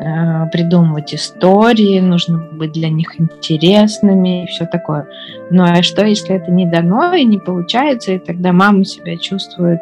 э, 0.00 0.46
придумывать 0.50 1.14
истории, 1.14 2.00
нужно 2.00 2.38
быть 2.38 2.72
для 2.72 2.88
них 2.88 3.20
интересными 3.20 4.42
и 4.42 4.46
все 4.48 4.66
такое. 4.66 5.06
Ну 5.50 5.62
а 5.62 5.82
что, 5.84 6.04
если 6.04 6.34
это 6.34 6.50
не 6.50 6.66
дано 6.66 7.14
и 7.14 7.24
не 7.24 7.38
получается, 7.38 8.12
и 8.12 8.18
тогда 8.18 8.52
мама 8.52 8.84
себя 8.84 9.16
чувствует 9.16 9.78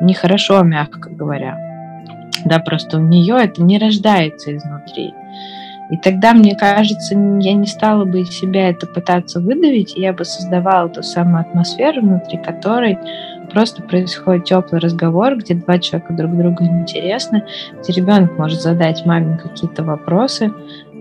нехорошо, 0.00 0.62
мягко 0.62 1.10
говоря. 1.10 1.71
Да, 2.44 2.58
просто 2.58 2.98
у 2.98 3.00
нее 3.00 3.36
это 3.40 3.62
не 3.62 3.78
рождается 3.78 4.56
изнутри. 4.56 5.14
И 5.90 5.96
тогда, 5.98 6.32
мне 6.32 6.56
кажется, 6.56 7.14
я 7.14 7.52
не 7.52 7.66
стала 7.66 8.06
бы 8.06 8.20
из 8.20 8.30
себя 8.30 8.70
это 8.70 8.86
пытаться 8.86 9.40
выдавить, 9.40 9.94
я 9.94 10.14
бы 10.14 10.24
создавала 10.24 10.88
ту 10.88 11.02
самую 11.02 11.42
атмосферу, 11.42 12.00
внутри 12.00 12.38
которой 12.38 12.98
просто 13.52 13.82
происходит 13.82 14.44
теплый 14.44 14.80
разговор, 14.80 15.36
где 15.36 15.54
два 15.54 15.78
человека 15.78 16.14
друг 16.14 16.36
другу 16.36 16.64
интересны, 16.64 17.44
где 17.82 17.92
ребенок 17.92 18.38
может 18.38 18.62
задать 18.62 19.04
маме 19.04 19.36
какие-то 19.36 19.84
вопросы, 19.84 20.50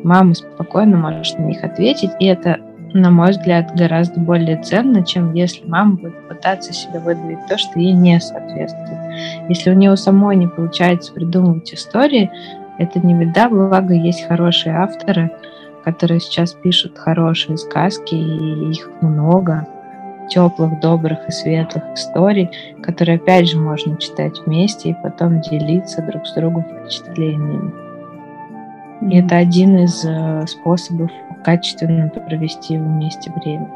мама 0.04 0.34
спокойно 0.34 0.98
может 0.98 1.40
на 1.40 1.44
них 1.44 1.64
ответить, 1.64 2.12
и 2.20 2.26
это 2.26 2.60
на 2.94 3.12
мой 3.12 3.32
взгляд, 3.32 3.76
гораздо 3.76 4.20
более 4.20 4.62
ценно, 4.62 5.04
чем 5.04 5.34
если 5.34 5.66
мама 5.66 5.96
будет 5.96 6.28
пытаться 6.28 6.74
себе 6.74 7.00
выдавить 7.00 7.46
то, 7.48 7.58
что 7.58 7.80
ей 7.80 7.94
не 7.94 8.20
соответствует. 8.20 9.00
Если 9.50 9.72
у 9.72 9.74
нее 9.74 9.96
самой 9.98 10.36
не 10.36 10.48
получается 10.48 11.14
придумывать 11.14 11.74
истории, 11.74 12.32
это 12.78 13.00
не 13.00 13.14
беда, 13.14 13.50
благо 13.50 13.94
есть 13.94 14.28
хорошие 14.28 14.76
авторы, 14.76 15.32
которые 15.84 16.20
сейчас 16.20 16.54
пишут 16.54 16.98
хорошие 16.98 17.58
сказки, 17.58 18.16
и 18.16 18.72
их 18.72 18.90
много, 19.02 19.68
теплых, 20.30 20.80
добрых 20.80 21.28
и 21.28 21.32
светлых 21.32 21.84
историй, 21.94 22.50
которые, 22.82 23.18
опять 23.18 23.50
же, 23.50 23.58
можно 23.58 23.98
читать 23.98 24.40
вместе 24.46 24.92
и 24.92 24.96
потом 25.04 25.42
делиться 25.42 26.02
друг 26.02 26.26
с 26.26 26.34
другом 26.34 26.64
впечатлениями. 26.64 27.81
И 29.02 29.18
это 29.18 29.38
один 29.38 29.78
из 29.80 30.06
э, 30.06 30.46
способов 30.48 31.10
качественно 31.44 32.10
провести 32.10 32.78
вместе 32.78 33.32
время. 33.32 33.70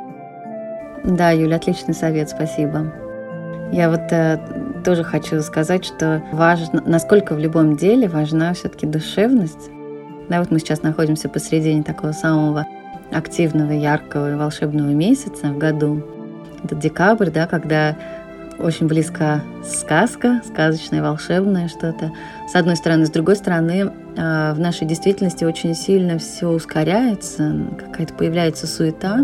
Да, 1.03 1.31
Юля, 1.31 1.57
отличный 1.57 1.93
совет, 1.93 2.29
спасибо. 2.29 2.91
Я 3.71 3.89
вот 3.89 4.11
э, 4.11 4.39
тоже 4.83 5.03
хочу 5.03 5.41
сказать, 5.41 5.83
что 5.85 6.21
важно, 6.31 6.83
насколько 6.85 7.33
в 7.33 7.39
любом 7.39 7.75
деле 7.75 8.07
важна 8.07 8.53
все-таки 8.53 8.85
душевность. 8.85 9.69
Да, 10.29 10.39
вот 10.39 10.51
мы 10.51 10.59
сейчас 10.59 10.83
находимся 10.83 11.29
посредине 11.29 11.83
такого 11.83 12.11
самого 12.11 12.65
активного, 13.11 13.71
яркого 13.71 14.31
и 14.31 14.35
волшебного 14.35 14.89
месяца 14.89 15.47
в 15.47 15.57
году. 15.57 16.01
Это 16.63 16.75
декабрь, 16.75 17.29
да, 17.29 17.47
когда 17.47 17.95
очень 18.59 18.87
близко 18.87 19.43
сказка, 19.63 20.41
сказочное, 20.45 21.01
волшебное 21.01 21.67
что-то. 21.67 22.11
С 22.47 22.55
одной 22.55 22.75
стороны. 22.75 23.05
С 23.05 23.09
другой 23.09 23.35
стороны, 23.35 23.91
а, 24.17 24.53
в 24.53 24.59
нашей 24.59 24.87
действительности 24.87 25.43
очень 25.43 25.75
сильно 25.75 26.17
все 26.17 26.47
ускоряется, 26.47 27.55
какая-то 27.77 28.13
появляется 28.13 28.67
суета, 28.67 29.19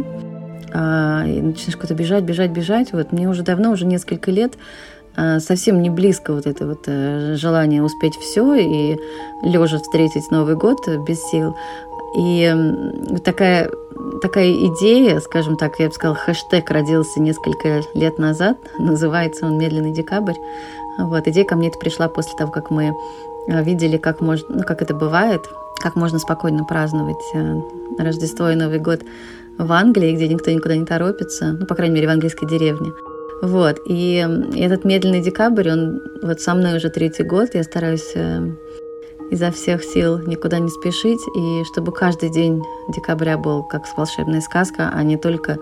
а, 0.73 1.23
и 1.25 1.41
начинаешь 1.41 1.75
куда-то 1.75 1.93
бежать, 1.95 2.23
бежать, 2.23 2.51
бежать. 2.51 2.91
Вот 2.93 3.11
мне 3.11 3.29
уже 3.29 3.43
давно, 3.43 3.71
уже 3.71 3.85
несколько 3.85 4.31
лет 4.31 4.53
а, 5.15 5.39
совсем 5.39 5.81
не 5.81 5.89
близко 5.89 6.33
вот 6.33 6.45
это 6.45 6.65
вот 6.67 6.83
э, 6.87 7.35
желание 7.35 7.83
успеть 7.83 8.15
все 8.15 8.55
и 8.55 8.97
лежа 9.43 9.77
встретить 9.77 10.31
Новый 10.31 10.55
год 10.55 10.87
без 11.07 11.21
сил. 11.29 11.55
И 12.17 12.53
такая, 13.23 13.69
такая 14.21 14.51
идея, 14.51 15.19
скажем 15.19 15.57
так, 15.57 15.79
я 15.79 15.87
бы 15.87 15.93
сказала, 15.93 16.15
хэштег 16.15 16.69
родился 16.69 17.19
несколько 17.19 17.81
лет 17.93 18.17
назад, 18.17 18.57
называется 18.79 19.45
он 19.45 19.57
«Медленный 19.57 19.91
декабрь». 19.91 20.35
Вот, 20.97 21.27
идея 21.27 21.45
ко 21.45 21.55
мне 21.55 21.69
это 21.69 21.79
пришла 21.79 22.07
после 22.09 22.37
того, 22.37 22.51
как 22.51 22.69
мы 22.69 22.93
э, 23.47 23.63
видели, 23.63 23.97
как, 23.97 24.21
можно, 24.21 24.55
ну, 24.57 24.63
как 24.63 24.81
это 24.81 24.93
бывает, 24.93 25.49
как 25.81 25.95
можно 25.95 26.19
спокойно 26.19 26.63
праздновать 26.63 27.23
э, 27.33 27.61
Рождество 27.97 28.49
и 28.49 28.55
Новый 28.55 28.79
год 28.79 29.01
в 29.57 29.71
Англии, 29.71 30.15
где 30.15 30.27
никто 30.27 30.51
никуда 30.51 30.75
не 30.75 30.85
торопится, 30.85 31.53
ну, 31.59 31.65
по 31.65 31.75
крайней 31.75 31.95
мере, 31.95 32.07
в 32.07 32.11
английской 32.11 32.45
деревне. 32.45 32.91
Вот, 33.41 33.79
и 33.87 34.27
этот 34.55 34.85
медленный 34.85 35.21
декабрь, 35.21 35.71
он 35.71 36.01
вот 36.21 36.41
со 36.41 36.53
мной 36.53 36.77
уже 36.77 36.89
третий 36.89 37.23
год, 37.23 37.55
я 37.55 37.63
стараюсь 37.63 38.11
э, 38.13 38.51
изо 39.31 39.49
всех 39.51 39.83
сил 39.83 40.19
никуда 40.27 40.59
не 40.59 40.69
спешить, 40.69 41.21
и 41.35 41.63
чтобы 41.63 41.91
каждый 41.91 42.29
день 42.29 42.61
декабря 42.89 43.37
был 43.37 43.63
как 43.63 43.83
волшебная 43.97 44.41
сказка, 44.41 44.91
а 44.93 45.03
не 45.03 45.17
только 45.17 45.57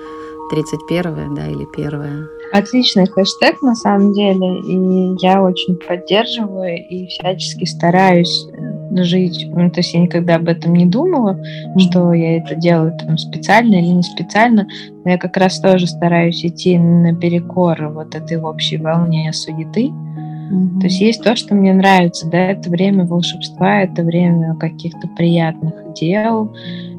31 0.49 1.36
да, 1.36 1.47
или 1.47 1.67
1 1.77 2.29
Отличный 2.51 3.05
хэштег 3.05 3.62
на 3.62 3.75
самом 3.75 4.13
деле, 4.13 4.60
и 4.62 5.15
я 5.21 5.43
очень 5.43 5.75
поддерживаю 5.75 6.77
и 6.89 7.05
всячески 7.05 7.65
стараюсь 7.65 8.47
э, 8.51 9.03
жить. 9.03 9.45
Ну, 9.51 9.69
то 9.69 9.82
есть 9.82 9.93
я 9.93 9.99
никогда 9.99 10.36
об 10.36 10.47
этом 10.47 10.73
не 10.73 10.88
думала, 10.88 11.39
что 11.77 12.12
я 12.13 12.38
это 12.38 12.55
делаю 12.55 12.97
там 12.97 13.19
специально 13.19 13.75
или 13.75 13.86
не 13.86 14.01
специально, 14.01 14.67
но 15.05 15.12
я 15.12 15.19
как 15.19 15.38
раз 15.38 15.60
тоже 15.60 15.86
стараюсь 15.86 16.43
идти 16.43 16.79
наперекор 16.79 17.89
вот 17.89 18.15
этой 18.15 18.41
общей 18.41 18.77
волне 18.77 19.32
суеты, 19.32 19.91
то 20.49 20.85
есть 20.85 20.99
есть 20.99 21.23
то, 21.23 21.35
что 21.35 21.53
мне 21.53 21.73
нравится, 21.73 22.27
да, 22.27 22.38
это 22.38 22.69
время 22.69 23.05
волшебства, 23.05 23.81
это 23.83 24.03
время 24.03 24.55
каких-то 24.55 25.07
приятных 25.07 25.93
дел. 25.93 26.55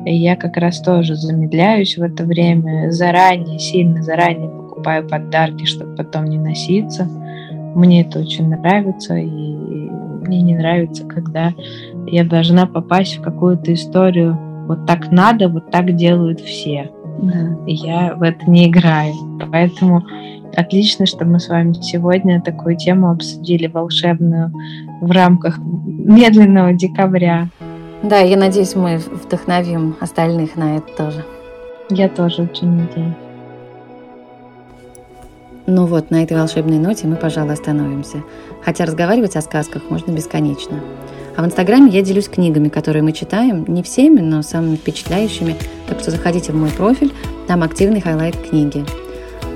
И 0.06 0.14
я 0.14 0.36
как 0.36 0.56
раз 0.56 0.80
тоже 0.80 1.16
замедляюсь 1.16 1.98
в 1.98 2.02
это 2.02 2.24
время, 2.24 2.90
заранее, 2.90 3.58
сильно 3.58 4.02
заранее 4.02 4.48
покупаю 4.48 5.06
подарки, 5.08 5.64
чтобы 5.64 5.96
потом 5.96 6.26
не 6.26 6.38
носиться. 6.38 7.08
Мне 7.74 8.02
это 8.02 8.20
очень 8.20 8.48
нравится, 8.48 9.16
и 9.16 9.28
мне 9.28 10.42
не 10.42 10.54
нравится, 10.54 11.04
когда 11.04 11.52
я 12.06 12.24
должна 12.24 12.66
попасть 12.66 13.18
в 13.18 13.22
какую-то 13.22 13.74
историю 13.74 14.38
вот 14.66 14.86
так 14.86 15.10
надо, 15.10 15.48
вот 15.48 15.70
так 15.72 15.96
делают 15.96 16.38
все. 16.40 16.90
Да. 17.20 17.56
И 17.66 17.74
я 17.74 18.14
в 18.14 18.22
это 18.22 18.48
не 18.48 18.68
играю. 18.68 19.12
Поэтому 19.50 20.04
Отлично, 20.56 21.06
что 21.06 21.24
мы 21.24 21.38
с 21.38 21.48
вами 21.48 21.74
сегодня 21.80 22.40
такую 22.40 22.76
тему 22.76 23.10
обсудили 23.10 23.66
волшебную 23.66 24.52
в 25.00 25.10
рамках 25.10 25.58
медленного 25.58 26.72
декабря. 26.72 27.48
Да, 28.02 28.18
я 28.18 28.36
надеюсь, 28.36 28.74
мы 28.74 28.98
вдохновим 28.98 29.96
остальных 30.00 30.56
на 30.56 30.76
это 30.76 30.86
тоже. 30.96 31.24
Я 31.90 32.08
тоже 32.08 32.42
очень 32.42 32.68
надеюсь. 32.68 33.14
Ну 35.66 35.86
вот, 35.86 36.10
на 36.10 36.24
этой 36.24 36.36
волшебной 36.36 36.78
ноте 36.78 37.06
мы, 37.06 37.16
пожалуй, 37.16 37.52
остановимся. 37.52 38.24
Хотя 38.64 38.86
разговаривать 38.86 39.36
о 39.36 39.42
сказках 39.42 39.82
можно 39.88 40.10
бесконечно. 40.10 40.80
А 41.36 41.42
в 41.42 41.46
Инстаграме 41.46 41.90
я 41.90 42.02
делюсь 42.02 42.28
книгами, 42.28 42.68
которые 42.68 43.02
мы 43.02 43.12
читаем, 43.12 43.64
не 43.68 43.82
всеми, 43.82 44.20
но 44.20 44.42
самыми 44.42 44.76
впечатляющими. 44.76 45.54
Так 45.88 46.00
что 46.00 46.10
заходите 46.10 46.52
в 46.52 46.56
мой 46.56 46.70
профиль, 46.70 47.12
там 47.46 47.62
активный 47.62 48.00
highlight 48.00 48.36
книги. 48.36 48.84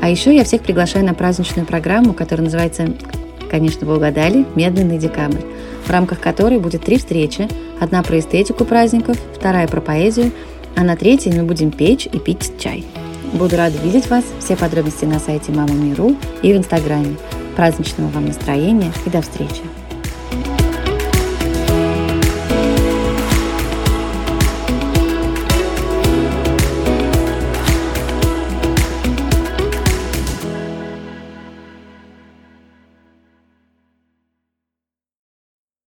А 0.01 0.09
еще 0.09 0.35
я 0.35 0.44
всех 0.44 0.62
приглашаю 0.62 1.05
на 1.05 1.14
праздничную 1.14 1.66
программу, 1.66 2.12
которая 2.12 2.44
называется, 2.44 2.88
конечно, 3.51 3.87
вы 3.87 3.97
угадали, 3.97 4.44
«Медленный 4.55 4.99
декабрь», 4.99 5.42
в 5.85 5.90
рамках 5.90 6.20
которой 6.20 6.59
будет 6.59 6.85
три 6.85 6.99
встречи. 6.99 7.49
Одна 7.81 8.03
про 8.03 8.18
эстетику 8.18 8.64
праздников, 8.64 9.16
вторая 9.35 9.66
про 9.66 9.81
поэзию, 9.81 10.33
а 10.77 10.83
на 10.83 10.97
третьей 10.97 11.33
мы 11.33 11.44
будем 11.44 11.70
печь 11.70 12.07
и 12.07 12.18
пить 12.18 12.53
чай. 12.59 12.85
Буду 13.33 13.57
рада 13.57 13.77
видеть 13.83 14.09
вас. 14.09 14.25
Все 14.38 14.57
подробности 14.57 15.05
на 15.05 15.18
сайте 15.18 15.53
Мама 15.53 15.73
Миру 15.73 16.16
и 16.42 16.53
в 16.53 16.57
Инстаграме. 16.57 17.16
Праздничного 17.57 18.09
вам 18.11 18.27
настроения 18.27 18.92
и 19.07 19.11
до 19.11 19.23
встречи! 19.23 19.62